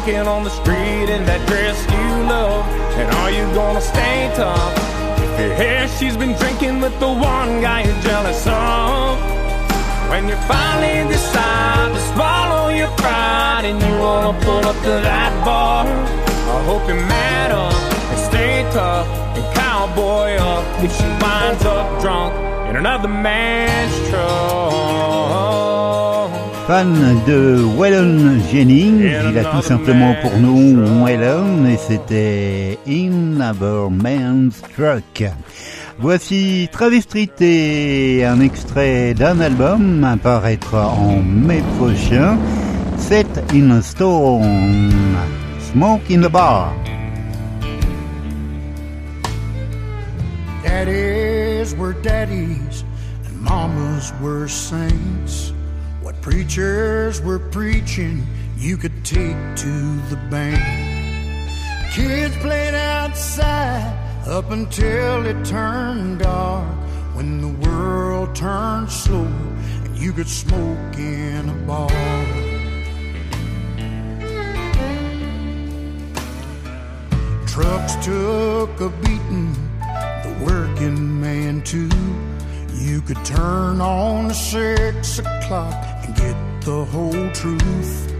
Walking 0.09 0.27
on 0.27 0.43
the 0.43 0.49
street 0.49 1.09
in 1.09 1.25
that 1.25 1.47
dress 1.47 1.79
you 1.85 2.07
love? 2.27 2.65
And 2.97 3.09
are 3.21 3.31
you 3.31 3.45
gonna 3.53 3.81
stay 3.81 4.31
tough 4.35 4.73
if 5.19 5.39
you 5.39 5.51
hear 5.55 5.87
she's 5.87 6.17
been 6.17 6.35
drinking 6.37 6.81
with 6.81 6.99
the 6.99 7.07
one 7.07 7.61
guy 7.61 7.83
you're 7.83 8.01
jealous 8.01 8.45
of? 8.47 9.19
When 10.09 10.27
you 10.27 10.35
finally 10.47 11.07
decide 11.13 11.93
to 11.93 12.01
swallow 12.13 12.69
your 12.69 12.91
pride 12.97 13.65
and 13.65 13.79
you 13.81 13.93
wanna 13.99 14.33
pull 14.41 14.65
up 14.65 14.77
to 14.87 14.93
that 15.09 15.33
bar, 15.45 15.85
I 15.85 16.63
hope 16.65 16.87
you 16.87 16.95
man 16.95 17.51
up 17.51 17.73
and 18.11 18.19
stay 18.19 18.63
tough 18.73 19.07
and 19.37 19.45
cowboy 19.55 20.37
up 20.37 20.65
if 20.83 20.91
she 20.97 21.07
winds 21.21 21.65
up 21.65 22.01
drunk 22.01 22.33
in 22.69 22.75
another 22.75 23.07
man's 23.07 24.09
truck. 24.09 25.68
Fan 26.69 26.93
de 27.25 27.63
Waylon 27.79 28.37
Jennings. 28.51 29.01
Il 29.01 29.37
a 29.39 29.45
tout 29.45 29.63
simplement 29.63 30.13
pour 30.21 30.37
nous 30.37 31.03
Waylon 31.03 31.65
et 31.65 31.77
c'était 31.77 32.77
In 32.87 33.41
a 33.41 33.53
Man's 33.89 34.61
Truck. 34.75 35.31
Voici 35.97 36.69
Travestrité, 36.71 38.23
un 38.23 38.39
extrait 38.39 39.15
d'un 39.15 39.39
album 39.39 40.03
à 40.03 40.15
paraître 40.15 40.75
en 40.75 41.23
mai 41.23 41.63
prochain. 41.79 42.37
Set 42.99 43.43
in 43.51 43.71
a 43.71 43.81
Stone, 43.81 44.91
Smoke 45.71 46.03
in 46.11 46.21
the 46.21 46.29
Bar. 46.29 46.71
Daddies 50.63 51.73
were 51.75 51.95
daddies 52.03 52.83
and 53.25 53.41
mamas 53.41 54.13
were 54.21 54.47
saints. 54.47 55.51
Preachers 56.29 57.19
were 57.21 57.39
preaching, 57.39 58.23
you 58.55 58.77
could 58.77 59.03
take 59.03 59.35
to 59.55 59.95
the 60.11 60.19
bank. 60.29 60.61
Kids 61.91 62.37
played 62.37 62.75
outside 62.75 63.97
up 64.27 64.51
until 64.51 65.25
it 65.25 65.43
turned 65.43 66.19
dark. 66.19 66.67
When 67.15 67.41
the 67.41 67.67
world 67.67 68.35
turned 68.35 68.91
slow 68.91 69.25
and 69.25 69.97
you 69.97 70.13
could 70.13 70.27
smoke 70.27 70.99
in 70.99 71.49
a 71.49 71.53
bar. 71.65 71.89
Trucks 77.47 77.95
took 78.05 78.79
a 78.81 78.89
beating, 79.01 79.53
the 79.81 80.45
working 80.45 81.19
man 81.19 81.63
too. 81.63 81.89
You 82.75 83.01
could 83.01 83.25
turn 83.25 83.81
on 83.81 84.27
the 84.27 84.35
six 84.35 85.17
o'clock 85.17 85.98
the 86.69 86.85
whole 86.85 87.31
truth. 87.31 88.13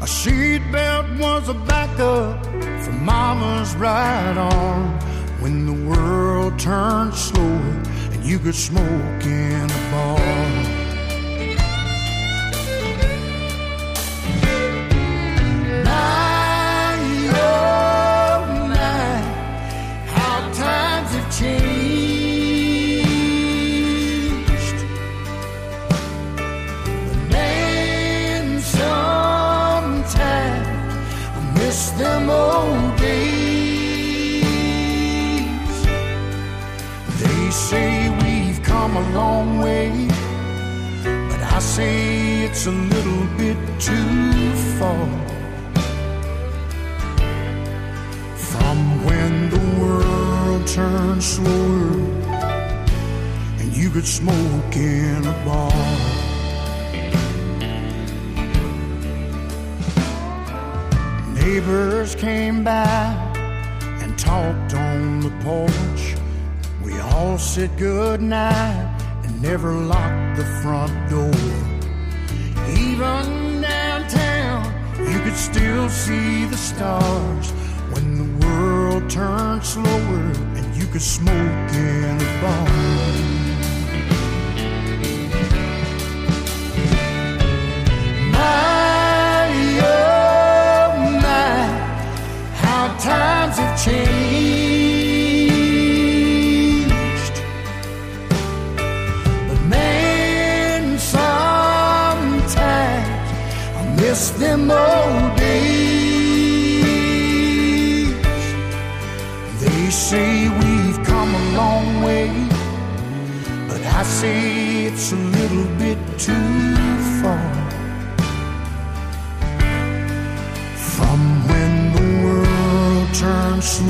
A 0.00 0.08
seatbelt 0.20 1.06
was 1.20 1.48
a 1.48 1.54
backup 1.54 2.44
for 2.82 2.90
mama's 2.90 3.72
right 3.76 4.36
arm 4.36 4.98
when 5.40 5.64
the 5.70 5.78
world 5.88 6.58
turned 6.58 7.14
slower 7.14 7.70
and 8.12 8.24
you 8.24 8.40
could 8.40 8.56
smoke 8.56 9.22
in 9.24 9.70
a 9.70 9.82
bar. 9.92 10.63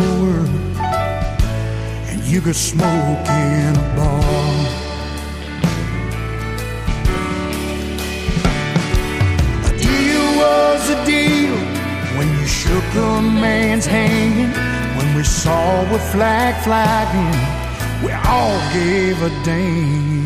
Slower 0.04 0.40
and 2.10 2.20
you 2.32 2.40
could 2.40 2.56
smoke 2.56 3.26
in 3.48 3.70
a 3.84 3.86
bar. 3.96 4.54
A 9.68 9.72
deal 9.86 10.26
was 10.42 10.82
a 10.96 10.98
deal 11.12 11.56
when 12.16 12.28
you 12.38 12.46
shook 12.46 12.88
a 13.08 13.22
man's 13.44 13.86
hand. 13.86 14.52
When 14.98 15.08
we 15.16 15.24
saw 15.24 15.68
a 15.98 16.00
flag 16.12 16.52
flying, 16.64 17.36
we 18.04 18.10
all 18.34 18.58
gave 18.72 19.16
a 19.22 19.30
damn. 19.44 20.23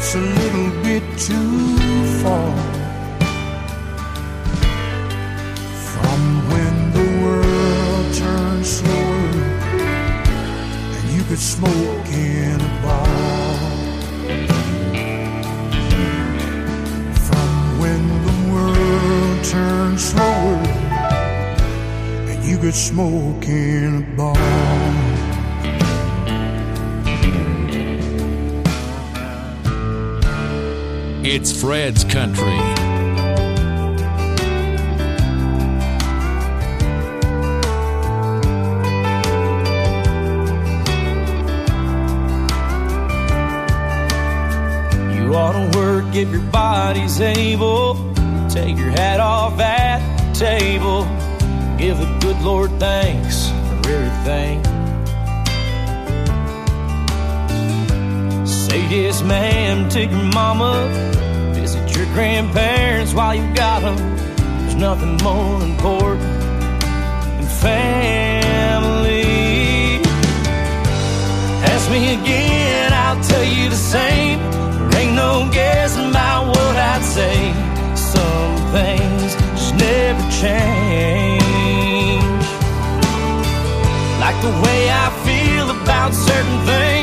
It's 0.00 0.14
a 0.14 0.20
little 0.20 0.70
bit 0.84 1.02
too 1.18 1.76
far. 2.22 2.56
From 5.90 6.20
when 6.52 6.74
the 6.96 7.06
world 7.24 8.14
turned 8.14 8.64
slower 8.64 9.28
and 10.96 11.06
you 11.10 11.22
could 11.24 11.42
smoke 11.56 12.08
in 12.12 12.60
a 12.60 12.72
bar. 12.84 13.06
From 17.26 17.52
when 17.82 18.02
the 18.28 18.36
world 18.52 19.44
turned 19.44 20.00
slower 20.00 20.62
and 22.30 22.44
you 22.44 22.56
could 22.58 22.74
smoke 22.74 23.48
in 23.48 24.04
a 24.04 24.16
bar. 24.16 24.47
It's 31.30 31.52
Fred's 31.52 32.04
Country. 32.04 32.46
You 32.46 32.54
ought 45.34 45.52
to 45.52 45.78
work 45.78 46.14
if 46.14 46.30
your 46.30 46.40
body's 46.50 47.20
able. 47.20 47.96
Take 48.48 48.78
your 48.78 48.88
hat 48.88 49.20
off 49.20 49.60
at 49.60 50.32
the 50.32 50.38
table. 50.38 51.04
Give 51.76 51.98
the 51.98 52.18
good 52.22 52.40
Lord 52.40 52.70
thanks 52.80 53.50
for 53.50 53.90
everything. 53.90 54.77
Say 58.78 58.86
yes, 58.96 59.22
ma'am, 59.22 59.88
to 59.88 60.00
your 60.04 60.22
mama. 60.32 60.72
Visit 61.52 61.96
your 61.96 62.06
grandparents 62.14 63.12
while 63.12 63.34
you 63.34 63.42
got 63.52 63.82
them. 63.82 63.96
There's 63.96 64.76
nothing 64.76 65.16
more 65.16 65.60
important 65.64 66.22
than 67.38 67.48
family. 67.66 69.24
Ask 71.72 71.90
me 71.90 72.14
again, 72.20 72.92
I'll 72.92 73.20
tell 73.24 73.42
you 73.42 73.68
the 73.68 73.82
same. 73.96 74.38
There 74.90 75.00
ain't 75.00 75.16
no 75.16 75.50
guessing 75.52 76.10
about 76.10 76.46
what 76.46 76.76
I'd 76.76 77.02
say. 77.02 77.52
Some 77.96 78.58
things 78.76 79.34
just 79.58 79.74
never 79.74 80.22
change. 80.40 82.22
Like 84.22 84.38
the 84.46 84.54
way 84.64 84.80
I 85.04 85.06
feel 85.26 85.68
about 85.82 86.14
certain 86.14 86.60
things. 86.64 86.97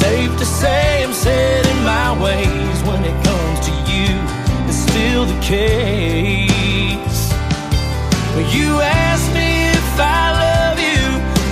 Safe 0.00 0.34
to 0.38 0.46
say 0.46 1.04
I'm 1.04 1.12
set 1.12 1.66
in 1.66 1.84
my 1.84 2.10
ways 2.24 2.78
when 2.88 3.04
it 3.04 3.16
comes 3.22 3.58
to 3.66 3.72
you. 3.92 4.08
It's 4.66 4.78
still 4.88 5.26
the 5.26 5.38
case. 5.42 7.20
But 8.34 8.46
you 8.56 8.80
ask 8.80 9.30
me 9.34 9.68
if 9.68 10.00
I 10.00 10.24
love 10.46 10.78
you, 10.88 11.04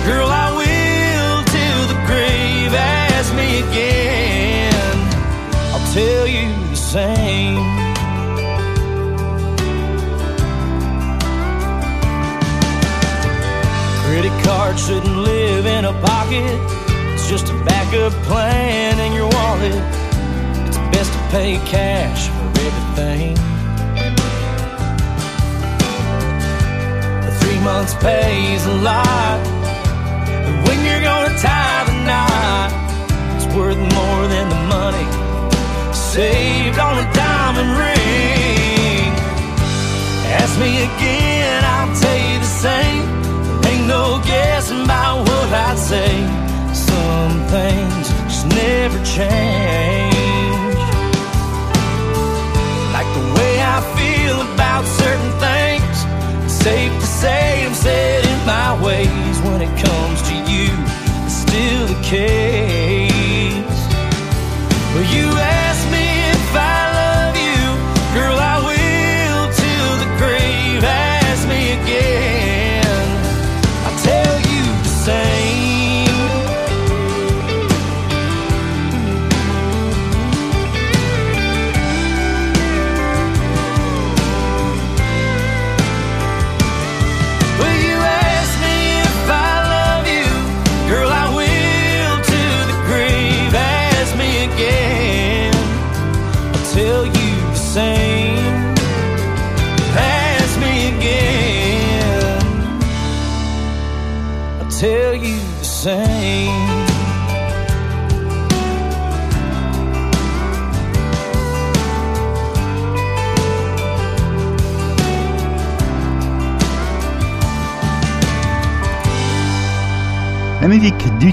girl, 0.09 0.29
I 0.45 0.49
will 0.61 1.43
till 1.53 1.83
the 1.93 1.99
grave. 2.09 2.73
Ask 2.73 3.35
me 3.35 3.59
again, 3.59 4.97
I'll 5.71 5.93
tell 5.93 6.25
you 6.25 6.49
the 6.71 6.75
same. 6.75 7.61
Credit 14.05 14.43
card 14.43 14.79
shouldn't 14.79 15.17
live 15.17 15.67
in 15.67 15.85
a 15.85 15.93
pocket. 16.01 16.88
Just 17.29 17.49
a 17.49 17.63
backup 17.63 18.11
plan 18.23 18.97
in 18.99 19.13
your 19.13 19.29
wallet. 19.29 19.75
It's 20.67 20.79
best 20.89 21.13
to 21.13 21.19
pay 21.29 21.57
cash 21.57 22.27
for 22.27 22.47
everything. 22.65 23.35
Three 27.39 27.59
months 27.59 27.93
pays 28.01 28.65
a 28.65 28.73
lot. 28.81 29.39
But 30.43 30.55
when 30.67 30.83
you're 30.83 31.03
gonna 31.03 31.37
tie 31.37 31.83
the 31.85 31.97
knot, 32.09 32.71
it's 33.35 33.45
worth 33.55 33.77
more 33.77 34.27
than 34.27 34.49
the 34.49 34.61
money 34.65 35.05
saved 35.93 36.79
on 36.79 36.97
a 36.97 37.13
diamond 37.13 37.71
ring. 37.77 39.13
Ask 40.41 40.59
me 40.59 40.81
again, 40.81 41.63
I'll 41.63 41.95
tell 41.95 42.19
you 42.27 42.39
the 42.39 42.53
same. 42.65 43.03
Ain't 43.69 43.85
no 43.87 44.19
guessing 44.25 44.83
about 44.85 45.29
what 45.29 45.53
I'd 45.53 45.77
say. 45.77 46.48
Some 47.29 47.45
things 47.45 48.09
just 48.23 48.47
never 48.47 48.97
change. 49.05 50.15
Like 52.95 53.09
the 53.17 53.25
way 53.37 53.53
I 53.61 53.77
feel 53.97 54.37
about 54.53 54.83
certain 55.01 55.33
things. 55.45 55.97
It's 56.45 56.53
safe 56.53 56.91
to 56.91 57.05
say 57.05 57.67
I'm 57.67 57.75
set 57.75 58.25
in 58.25 58.39
my 58.47 58.71
ways 58.83 59.35
when 59.45 59.61
it 59.61 59.73
comes 59.85 60.19
to 60.29 60.35
you. 60.51 60.69
It's 61.25 61.35
still 61.45 61.85
the 61.93 62.01
case. 62.01 63.79
But 64.93 65.05
you 65.13 65.27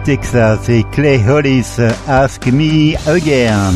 Texas 0.07 0.69
et 0.69 0.85
Clay 0.93 1.21
Hollis 1.27 1.81
Ask 2.07 2.47
Me 2.47 2.95
Again. 3.09 3.75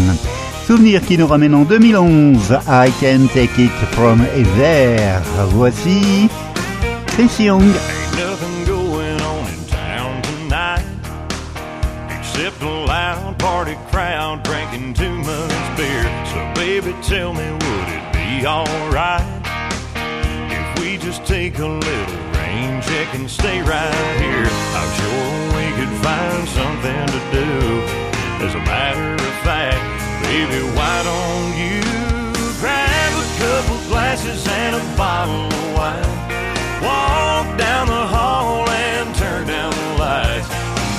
Souvenir 0.65 1.05
qui 1.05 1.19
nous 1.19 1.27
ramène 1.27 1.57
en 1.57 1.65
2011 1.65 2.57
I 2.69 2.93
Can 3.01 3.27
Take 3.35 3.59
It 3.59 3.73
From 3.91 4.25
There. 4.57 5.21
Voici 5.49 6.29
Chris 7.09 7.41
Young. 7.41 7.65
Except 12.21 12.63
a 12.63 12.69
loud 12.69 13.37
party 13.41 13.77
crowd 13.91 14.45
drinking 14.45 14.95
too 14.95 15.11
much 15.11 15.77
beer. 15.77 16.05
So, 16.33 16.39
baby, 16.55 16.95
tell 17.03 17.35
me, 17.35 17.51
would 17.51 17.89
it 17.89 18.13
be 18.13 18.47
alright 18.47 19.25
if 19.97 20.81
we 20.81 20.97
just 20.97 21.25
take 21.27 21.59
a 21.59 21.67
little 21.67 22.17
rain 22.39 22.81
check 22.83 23.15
and 23.15 23.29
stay 23.29 23.61
right 23.63 24.21
here? 24.21 24.50
Find 26.03 26.49
something 26.49 27.07
to 27.15 27.21
do. 27.33 27.49
As 28.45 28.55
a 28.55 28.63
matter 28.65 29.15
of 29.15 29.35
fact, 29.45 29.81
baby, 30.25 30.61
why 30.77 30.97
don't 31.05 31.53
you 31.61 31.81
grab 32.61 33.13
a 33.13 33.29
couple 33.39 33.77
glasses 33.89 34.47
and 34.49 34.77
a 34.77 34.97
bottle 34.97 35.47
of 35.47 35.75
wine? 35.77 36.17
Walk 36.83 37.47
down 37.59 37.87
the 37.89 38.07
hall 38.15 38.69
and 38.69 39.15
turn 39.17 39.47
down 39.47 39.71
the 39.71 39.89
lights. 40.01 40.49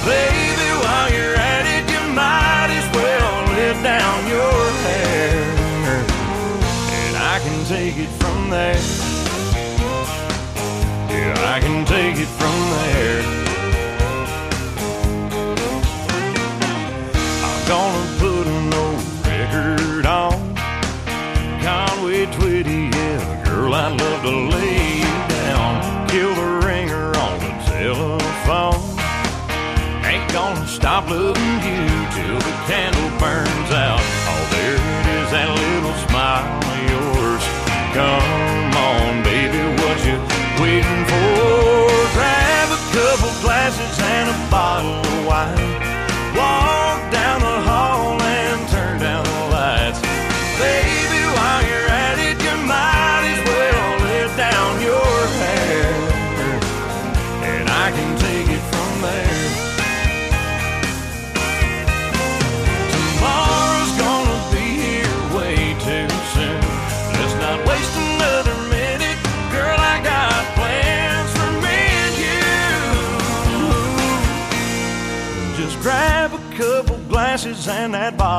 Baby, 0.05 0.69
while 0.83 1.09
you're 1.11 1.35
at 1.35 1.65
it, 1.65 1.83
you 1.89 2.01
might 2.13 2.69
as 2.69 2.87
well 2.93 3.33
let 3.57 3.77
down 3.81 4.17
your 4.29 4.61
hair. 4.85 5.41
And 7.05 7.15
I 7.17 7.39
can 7.39 7.65
take 7.65 7.97
it 7.97 8.11
from 8.21 8.49
there. 8.49 8.81
Yeah, 11.09 11.53
I 11.55 11.59
can 11.59 11.85
take 11.85 12.17
it 12.17 12.31
from 12.39 12.55
there. 12.77 13.50
Gonna 17.71 18.19
put 18.19 18.45
an 18.47 18.73
old 18.83 19.01
record 19.25 20.05
on. 20.05 20.35
Conway 21.63 22.25
Twitty, 22.35 22.93
yeah, 22.93 23.45
girl, 23.45 23.73
I'd 23.73 23.95
love 23.97 24.21
to 24.23 24.33
lay 24.53 24.99
you 25.03 25.15
down. 25.39 26.07
Kill 26.09 26.33
the 26.35 26.49
ringer 26.67 27.15
on 27.25 27.35
the 27.39 27.53
telephone. 27.71 28.83
Ain't 30.03 30.27
gonna 30.33 30.67
stop 30.67 31.09
loving 31.09 31.55
you 31.63 31.87
till 32.15 32.39
the 32.47 32.55
candle 32.67 33.11
burns 33.23 33.71
out. 33.71 34.03
Oh, 34.31 34.43
there 34.51 34.75
it 34.75 35.05
is, 35.15 35.27
that 35.31 35.49
little 35.63 35.95
smile 36.05 36.43
of 36.71 36.79
yours. 36.91 37.43
Come 37.95 38.71
on, 38.91 39.23
baby, 39.23 39.63
what 39.79 39.97
you 40.03 40.19
waiting 40.59 41.03
for? 41.07 41.87
Grab 42.19 42.67
a 42.67 42.81
couple 42.91 43.31
glasses 43.39 43.95
and 44.11 44.27
a 44.27 44.51
bottle 44.51 45.10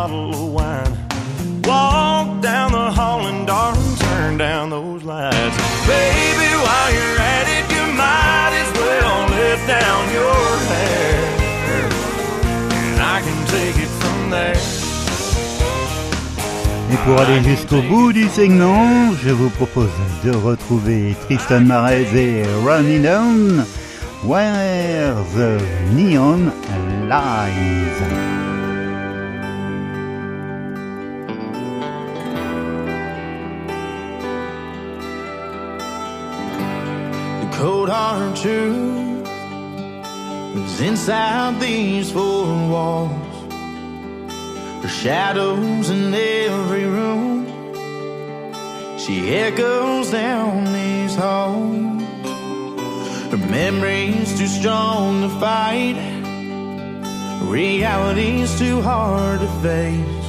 bottle 0.02 0.30
of 0.30 0.52
wine. 0.52 0.94
Walk 1.62 2.28
down 2.42 2.72
the 2.72 2.90
hall 2.98 3.20
and 3.30 3.46
darling, 3.46 3.94
turn 4.06 4.36
down 4.36 4.70
those 4.70 5.02
lights. 5.04 5.56
Baby, 5.86 6.50
while 6.64 6.90
you're 6.96 7.18
at 7.36 7.46
it, 7.56 7.64
you 7.74 7.84
might 8.02 8.52
as 8.62 8.70
well 8.82 9.18
let 9.36 9.58
down 9.78 10.02
your 10.18 10.44
hair. 10.72 11.18
And 12.80 12.96
I 13.14 13.18
can 13.26 13.40
take 13.54 13.76
it 13.84 13.92
from 14.00 14.18
there. 14.30 14.60
Et 16.90 16.98
pour 17.04 17.20
aller 17.20 17.40
jusqu'au 17.44 17.82
bout 17.82 18.12
du 18.12 18.28
segment, 18.28 19.14
je 19.22 19.30
vous 19.30 19.50
propose 19.50 19.96
de 20.24 20.32
retrouver 20.32 21.14
Tristan 21.26 21.60
Marez 21.60 22.08
et 22.14 22.44
Ronnie 22.64 23.00
Down, 23.00 23.64
Where 24.24 25.14
the 25.36 25.62
Neon 25.94 26.50
Lies. 27.08 28.41
Cold 37.62 37.88
hard 37.88 38.34
truth 38.34 39.24
is 40.56 40.80
inside 40.80 41.60
these 41.60 42.10
four 42.10 42.44
walls. 42.68 43.52
Her 44.82 44.88
shadows 44.88 45.88
in 45.88 46.12
every 46.12 46.86
room. 46.86 47.46
She 48.98 49.36
echoes 49.36 50.10
down 50.10 50.72
these 50.72 51.14
halls. 51.14 52.02
Her 53.30 53.42
memory's 53.58 54.36
too 54.36 54.48
strong 54.48 55.22
to 55.22 55.28
fight. 55.38 55.98
Reality's 57.44 58.58
too 58.58 58.80
hard 58.80 59.38
to 59.38 59.48
face. 59.62 60.26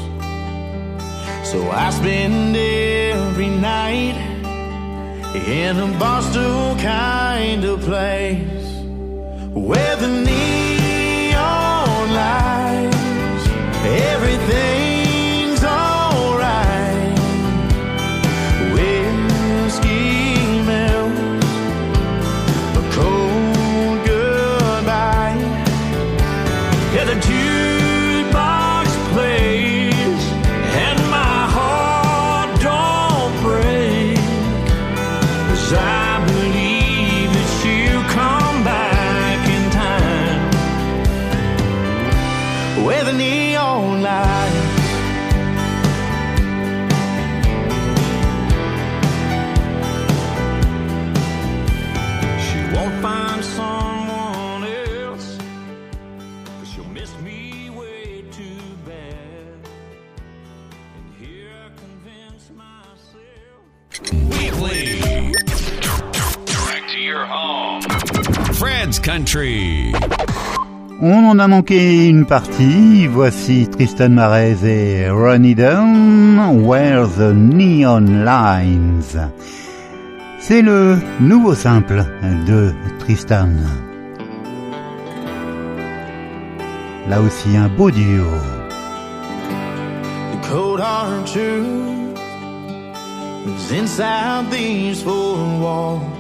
So 1.50 1.68
I 1.72 1.90
spend 1.90 2.56
every 2.56 3.50
night 3.50 4.33
in 5.36 5.80
a 5.80 5.88
Boston 5.98 6.78
kind 6.78 7.66
of 7.66 7.82
place 7.82 8.84
where 9.52 9.96
the 9.96 10.08
neon 10.08 12.14
lights 12.14 13.48
everything's 13.84 14.83
Country. 69.04 69.92
On 71.02 71.26
en 71.26 71.38
a 71.38 71.48
manqué 71.50 72.08
une 72.08 72.26
partie. 72.26 73.06
Voici 73.06 73.68
Tristan 73.68 74.12
Marez 74.12 74.64
et 74.64 75.10
Ronnie 75.10 75.56
Down, 75.56 76.64
Where 76.66 77.10
the 77.10 77.34
Neon 77.34 78.24
Lines. 78.24 79.30
C'est 80.40 80.62
le 80.62 80.98
nouveau 81.20 81.54
simple 81.54 82.06
de 82.48 82.72
Tristan. 83.00 83.50
Là 87.10 87.20
aussi 87.20 87.58
un 87.58 87.68
beau 87.68 87.92
duo. 87.92 88.24
The 90.32 90.48
cold 90.50 90.80
hard 90.80 91.28
truth 91.28 92.18
is 93.48 93.78
inside 93.78 94.50
these 94.50 95.04
four 95.04 95.36
walls. 95.60 96.13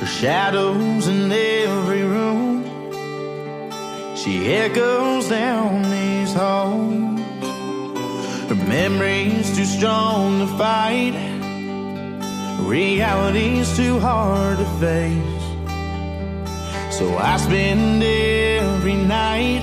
Her 0.00 0.06
shadows 0.06 1.08
in 1.08 1.30
every 1.30 2.02
room. 2.02 2.64
She 4.16 4.48
echoes 4.54 5.28
down 5.28 5.82
these 5.90 6.32
halls. 6.32 7.20
Her 8.48 8.54
memory's 8.66 9.54
too 9.54 9.66
strong 9.66 10.38
to 10.40 10.46
fight. 10.56 11.14
Reality's 12.60 13.76
too 13.76 13.98
hard 13.98 14.56
to 14.56 14.64
face. 14.80 15.40
So 16.96 17.18
I 17.18 17.36
spend 17.36 18.02
every 18.02 18.96
night 18.96 19.62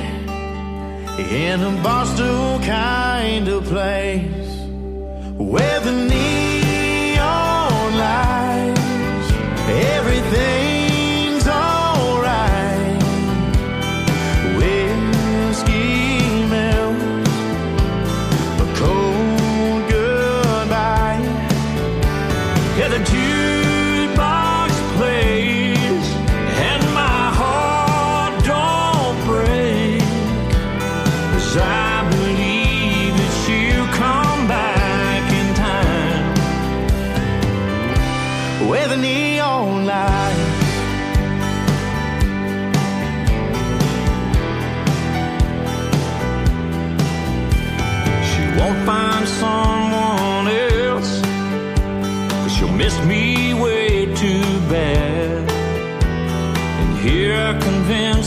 in 1.18 1.62
a 1.64 1.72
Boston 1.82 2.62
kind 2.62 3.48
of 3.48 3.64
place 3.64 4.52
where 5.36 5.80
the 5.80 5.92
neon 5.92 6.37
everything's 10.30 10.57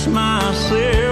myself 0.07 1.10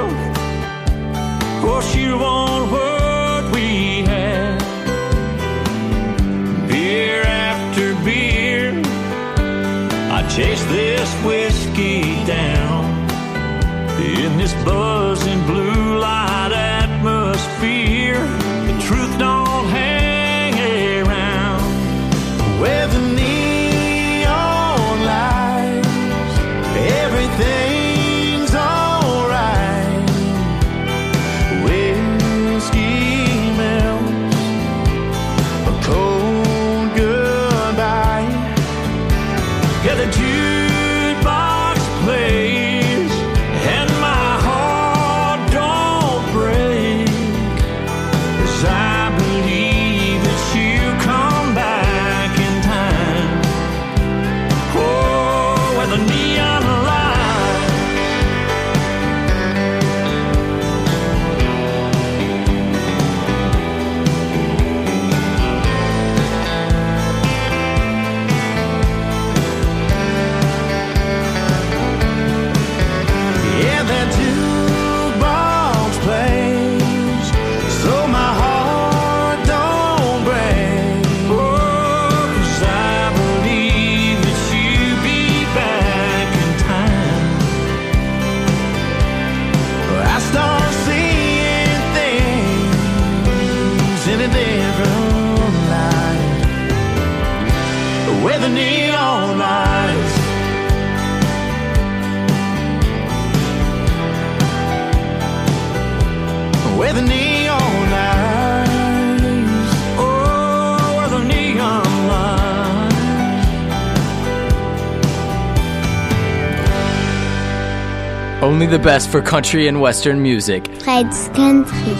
the 118.79 118.85
best 118.85 119.11
for 119.11 119.20
country 119.20 119.66
and 119.66 119.81
western 119.81 120.22
music. 120.22 120.66
Fred's 120.83 121.29
Country. 121.31 121.95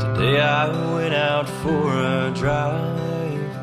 Today 0.00 0.40
I 0.40 0.94
went 0.94 1.14
out 1.14 1.48
for 1.62 1.92
a 1.92 2.32
drive 2.34 3.56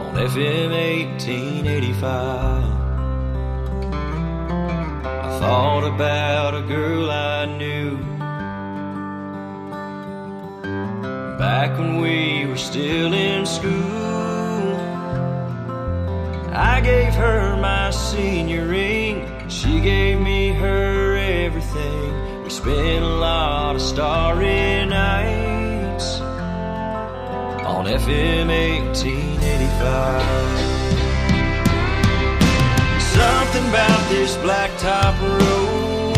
on 0.00 0.14
FM 0.16 0.70
1885. 0.70 2.64
I 5.04 5.38
thought 5.40 5.84
about 5.84 6.54
a 6.54 6.62
girl 6.62 7.10
I 7.10 7.46
knew 7.46 8.07
back 11.48 11.72
when 11.78 12.02
we 12.02 12.44
were 12.44 12.58
still 12.58 13.14
in 13.14 13.46
school. 13.46 13.72
I 16.52 16.82
gave 16.90 17.14
her 17.14 17.56
my 17.56 17.90
senior 17.90 18.66
ring, 18.66 19.48
she 19.48 19.80
gave 19.80 20.20
me 20.20 20.52
her 20.52 21.16
everything. 21.46 22.42
We 22.44 22.50
spent 22.50 23.02
a 23.02 23.14
lot 23.28 23.76
of 23.76 23.80
starry 23.80 24.84
nights 24.84 26.20
on 27.72 27.86
FM 28.02 28.48
1885. 28.48 30.20
Something 33.16 33.66
about 33.72 34.02
this 34.12 34.36
blacktop 34.44 35.14
road 35.40 36.12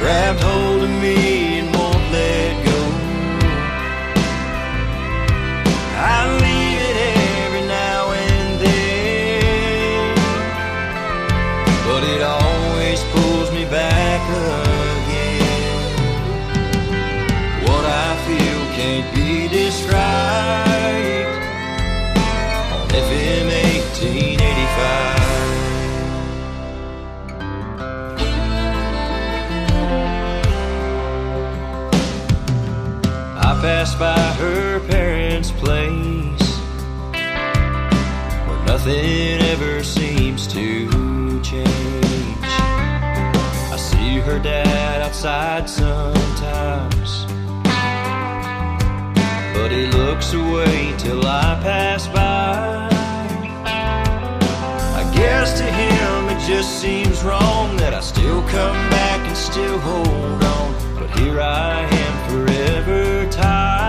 grabbed 0.00 0.40
hold 0.40 0.73
nothing 38.84 39.40
ever 39.40 39.82
seems 39.82 40.46
to 40.46 40.90
change. 41.40 42.44
I 43.72 43.76
see 43.78 44.18
her 44.18 44.38
dad 44.38 45.00
outside 45.00 45.70
sometimes, 45.70 47.24
but 49.54 49.70
he 49.70 49.86
looks 49.86 50.34
away 50.34 50.94
till 50.98 51.26
I 51.26 51.58
pass 51.62 52.08
by. 52.08 52.88
I 55.00 55.14
guess 55.14 55.58
to 55.60 55.64
him 55.64 56.28
it 56.28 56.46
just 56.46 56.78
seems 56.78 57.22
wrong 57.22 57.78
that 57.78 57.94
I 57.94 58.00
still 58.00 58.42
come 58.42 58.76
back 58.90 59.26
and 59.26 59.36
still 59.36 59.78
hold 59.78 60.44
on. 60.44 60.74
But 60.98 61.18
here 61.18 61.40
I 61.40 61.80
am 61.80 62.46
forever 62.46 63.30
tied 63.30 63.83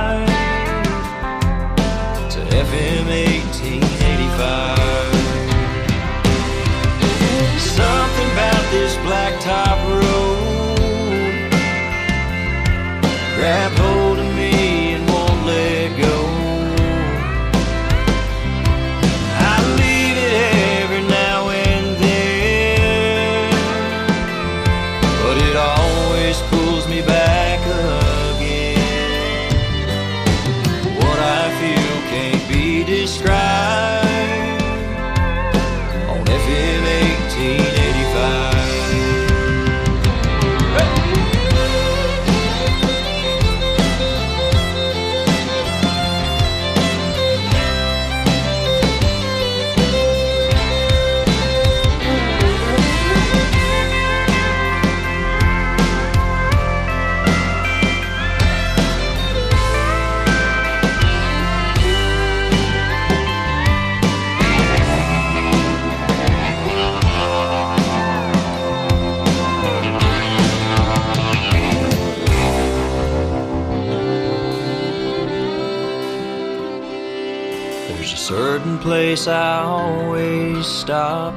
place 79.15 79.27
I 79.27 79.59
always 79.61 80.65
stop 80.65 81.33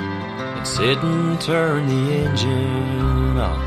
and 0.00 0.66
sit 0.66 0.96
and 0.98 1.38
turn 1.38 1.86
the 1.86 2.12
engine 2.14 3.36
off. 3.36 3.60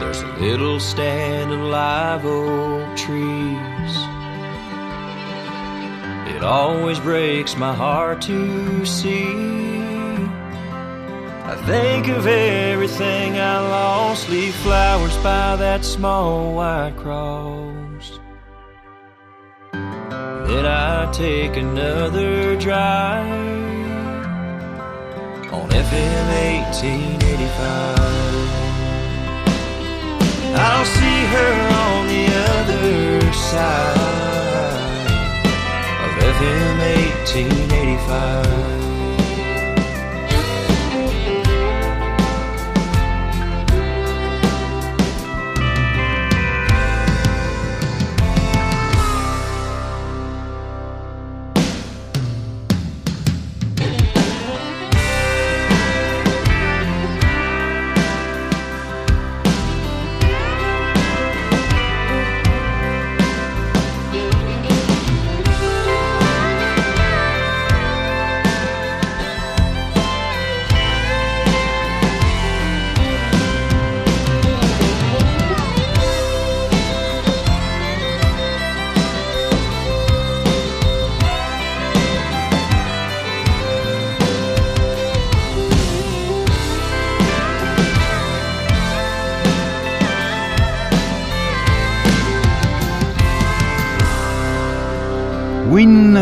There's 0.00 0.22
a 0.22 0.36
little 0.40 0.80
stand 0.80 1.52
of 1.52 1.60
live 1.60 2.24
oak 2.24 2.96
trees. 2.96 3.94
It 6.34 6.42
always 6.42 6.98
breaks 6.98 7.56
my 7.56 7.74
heart 7.74 8.22
to 8.22 8.86
see. 8.86 9.26
I 11.52 11.56
think 11.66 12.08
of 12.08 12.26
everything 12.26 13.38
I 13.38 13.58
lost, 13.60 14.30
leave 14.30 14.54
flowers 14.54 15.16
by 15.18 15.56
that 15.56 15.84
small 15.84 16.54
white 16.54 16.94
cross. 16.96 17.79
Then 20.50 20.66
I 20.66 21.08
take 21.12 21.56
another 21.56 22.56
drive 22.56 23.24
on 25.52 25.70
FM 25.70 26.26
1885. 26.74 27.40
I'll 30.52 30.84
see 30.84 31.24
her 31.34 31.54
on 31.86 32.08
the 32.14 32.26
other 32.50 33.32
side 33.32 35.06
of 36.04 36.10
FM 36.34 36.78
1885. 37.14 38.89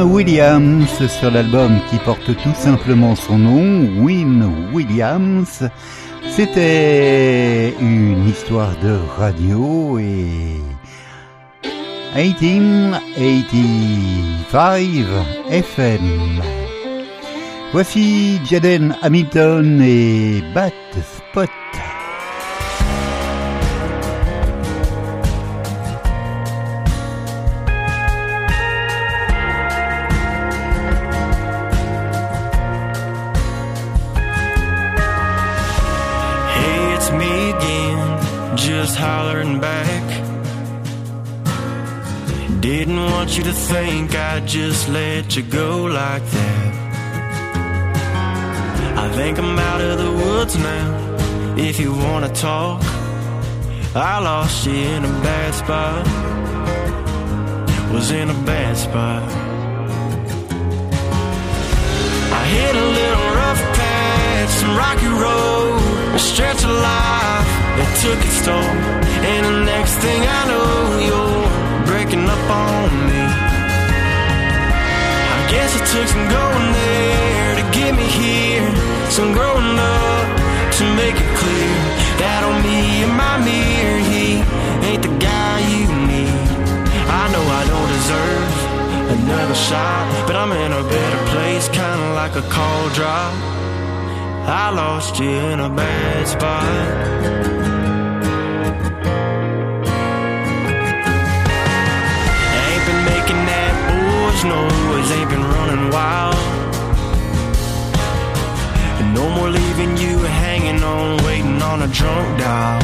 Williams 0.05 1.07
sur 1.09 1.31
l'album 1.31 1.79
qui 1.91 1.97
porte 1.99 2.35
tout 2.43 2.55
simplement 2.55 3.15
son 3.17 3.39
nom, 3.39 4.03
Win 4.03 4.51
Williams. 4.73 5.69
C'était 6.29 7.75
une 7.81 8.29
histoire 8.29 8.75
de 8.83 8.99
radio 9.19 9.99
et 9.99 10.61
1885 12.17 15.05
FM. 15.51 16.43
Voici 17.73 18.41
Jaden 18.45 18.95
Hamilton 19.03 19.83
et 19.83 20.43
Bat 20.55 20.71
Spot. 21.03 21.51
Think 43.69 44.15
I 44.15 44.41
just 44.47 44.89
let 44.89 45.37
you 45.37 45.43
go 45.43 45.85
like 45.85 46.25
that. 46.25 46.73
I 49.05 49.07
think 49.15 49.39
I'm 49.39 49.59
out 49.59 49.83
of 49.83 49.99
the 49.99 50.11
woods 50.11 50.57
now. 50.57 50.89
If 51.59 51.79
you 51.79 51.93
wanna 51.93 52.31
talk, 52.31 52.81
I 53.95 54.21
lost 54.21 54.67
you 54.67 54.73
in 54.73 55.05
a 55.05 55.15
bad 55.29 55.51
spot. 55.63 56.05
Was 57.93 58.11
in 58.11 58.31
a 58.31 58.39
bad 58.53 58.75
spot. 58.77 59.23
I 62.41 62.43
hit 62.57 62.75
a 62.85 62.87
little 63.01 63.29
rough 63.41 63.63
patch, 63.77 64.51
some 64.61 64.75
rocky 64.83 65.13
road, 65.25 66.15
a 66.15 66.19
stretch 66.19 66.63
of 66.65 66.71
life 66.71 67.51
that 67.77 67.91
took 68.03 68.21
its 68.29 68.41
toll. 68.47 68.73
And 69.33 69.43
the 69.45 69.57
next 69.73 69.95
thing 70.05 70.21
I 70.39 70.41
know, 70.51 70.73
you're 71.09 71.87
breaking 71.87 72.25
up 72.35 72.51
on 72.51 73.09
me. 73.09 73.28
Guess 75.59 75.75
it 75.75 75.87
took 75.91 76.07
some 76.07 76.27
going 76.31 76.73
there 76.73 77.51
to 77.59 77.65
get 77.75 77.91
me 78.01 78.07
here, 78.23 78.63
some 79.11 79.33
growing 79.33 79.75
up 79.75 80.27
to 80.79 80.85
make 80.95 81.19
it 81.19 81.31
clear 81.35 81.75
that 82.23 82.47
on 82.47 82.63
me 82.63 83.03
and 83.03 83.15
my 83.19 83.37
mirror, 83.43 83.99
he 84.07 84.39
ain't 84.87 85.03
the 85.03 85.11
guy 85.19 85.59
you 85.75 85.91
need. 86.07 86.31
I 87.11 87.25
know 87.35 87.43
I 87.43 87.63
don't 87.73 87.91
deserve 87.99 88.55
another 89.19 89.59
shot, 89.59 90.07
but 90.29 90.37
I'm 90.37 90.53
in 90.53 90.71
a 90.71 90.85
better 90.97 91.23
place, 91.33 91.67
kinda 91.69 92.15
like 92.15 92.37
a 92.37 92.47
call 92.55 92.89
drop. 92.91 93.35
I 94.47 94.71
lost 94.71 95.19
you 95.19 95.35
in 95.53 95.59
a 95.59 95.69
bad 95.69 96.29
spot. 96.29 97.49
noise 104.45 104.88
ain't 105.11 105.31
been 105.31 105.43
running 105.43 105.91
wild. 105.91 106.35
And 109.01 109.15
no 109.15 109.29
more 109.31 109.49
leaving 109.49 109.97
you 109.97 110.19
hanging 110.19 110.83
on, 110.83 111.25
waiting 111.25 111.63
on 111.63 111.83
a 111.83 111.89
drunk 111.89 112.39
dial. 112.39 112.83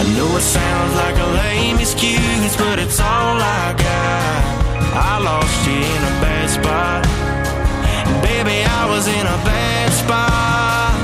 I 0.00 0.04
know 0.14 0.30
it 0.36 0.42
sounds 0.42 0.94
like 0.94 1.16
a 1.18 1.28
lame 1.42 1.78
excuse, 1.80 2.56
but 2.56 2.78
it's 2.78 3.00
all 3.00 3.36
I 3.60 3.74
got. 3.76 4.58
I 4.94 5.18
lost 5.18 5.66
you 5.66 5.80
in 5.94 6.02
a 6.12 6.14
bad 6.22 6.46
spot. 6.50 7.02
And 8.08 8.22
baby, 8.22 8.62
I 8.62 8.86
was 8.86 9.08
in 9.08 9.26
a 9.26 9.38
bad 9.42 9.88
spot. 9.92 10.94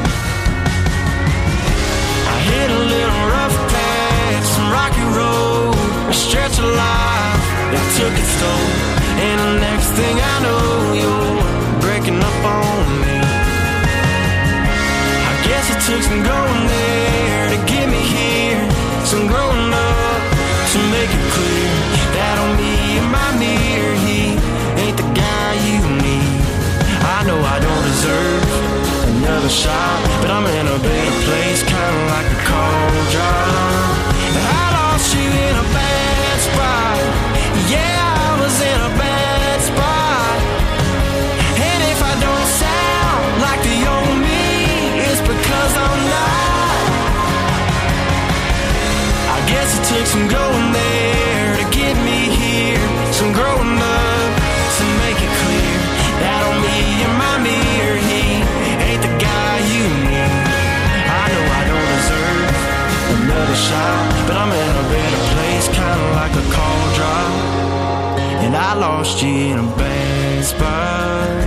I 2.34 2.36
hit 2.50 2.68
a 2.70 2.82
little 2.94 3.22
rough 3.34 3.56
patch, 3.72 4.46
some 4.56 4.70
rocky 4.70 5.06
road, 5.18 6.12
thing 9.94 10.18
I 10.18 10.36
know, 10.42 10.66
you're 10.98 11.38
breaking 11.78 12.18
up 12.18 12.40
on 12.42 12.82
me. 13.02 13.16
I 15.30 15.34
guess 15.46 15.70
it 15.70 15.80
took 15.86 16.02
some 16.02 16.22
going 16.22 16.62
there 16.66 17.44
to 17.54 17.58
get 17.70 17.86
me 17.86 18.02
here, 18.02 18.58
some 19.06 19.26
growing 19.30 19.70
up 19.70 20.20
to 20.72 20.78
make 20.90 21.10
it 21.18 21.26
clear 21.36 21.70
that 22.18 22.34
on 22.42 22.50
me 22.58 22.74
and 22.98 23.08
my 23.18 23.30
mirror, 23.38 23.94
he 24.06 24.34
ain't 24.82 24.98
the 24.98 25.08
guy 25.14 25.50
you 25.62 25.78
need. 26.02 26.42
I 27.16 27.22
know 27.26 27.38
I 27.38 27.58
don't 27.62 27.84
deserve 27.92 28.42
another 29.14 29.52
shot, 29.62 29.98
but 30.20 30.30
I'm 30.34 30.46
in 30.58 30.66
a 30.74 30.78
better 30.82 31.16
place, 31.22 31.62
kinda 31.62 32.02
like 32.10 32.28
a 32.34 32.40
cold 32.50 32.93
some 50.14 50.28
going 50.28 50.70
there 50.70 51.56
to 51.58 51.66
get 51.74 51.96
me 52.06 52.30
here, 52.30 52.78
some 53.10 53.32
growing 53.34 53.74
up 53.82 54.30
to 54.78 54.84
make 55.02 55.18
it 55.18 55.32
clear 55.42 55.74
that 56.22 56.40
on 56.46 56.56
me 56.62 56.78
and 57.02 57.14
my 57.18 57.34
mirror, 57.42 57.98
he 57.98 58.22
ain't 58.86 59.02
the 59.02 59.10
guy 59.18 59.54
you 59.74 59.82
need. 60.06 60.30
I 61.18 61.24
know 61.34 61.44
I 61.58 61.62
don't 61.66 61.88
deserve 61.98 62.46
another 63.26 63.58
shot, 63.58 64.06
but 64.30 64.36
I'm 64.38 64.54
in 64.54 64.74
a 64.82 64.86
better 64.94 65.22
place, 65.34 65.66
kinda 65.74 66.06
like 66.14 66.34
a 66.38 66.46
call 66.54 66.82
drop. 66.94 67.32
And 68.46 68.54
I 68.54 68.70
lost 68.78 69.20
you 69.20 69.34
in 69.50 69.58
a 69.58 69.68
bad 69.74 70.44
spot. 70.44 71.42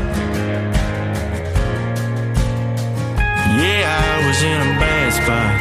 Yeah, 3.63 3.87
I 4.11 4.27
was 4.27 4.39
in 4.43 4.59
a 4.59 4.71
bad 4.83 5.13
spot. 5.13 5.56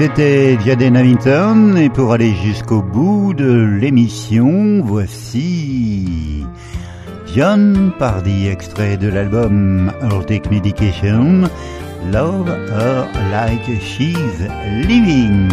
C'était 0.00 0.58
Jaden 0.64 0.96
Hamilton 0.96 1.76
et 1.76 1.90
pour 1.90 2.14
aller 2.14 2.32
jusqu'au 2.42 2.80
bout 2.80 3.34
de 3.34 3.52
l'émission, 3.78 4.80
voici 4.82 6.46
John 7.36 7.92
Pardy, 7.98 8.48
extrait 8.48 8.96
de 8.96 9.08
l'album 9.08 9.92
Take 10.26 10.48
Medication, 10.48 11.42
Love 12.10 12.48
Her 12.48 13.08
Like 13.30 13.78
She's 13.82 14.48
Living. 14.88 15.50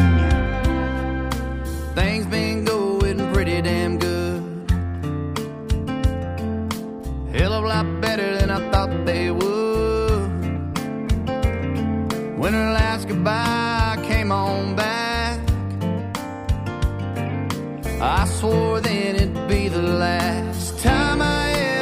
I 17.99 18.25
swore 18.25 18.79
then 18.79 19.15
it'd 19.15 19.47
be 19.47 19.69
the 19.69 19.81
last 19.81 20.77
time 20.79 21.19
I 21.19 21.51
ever. 21.51 21.76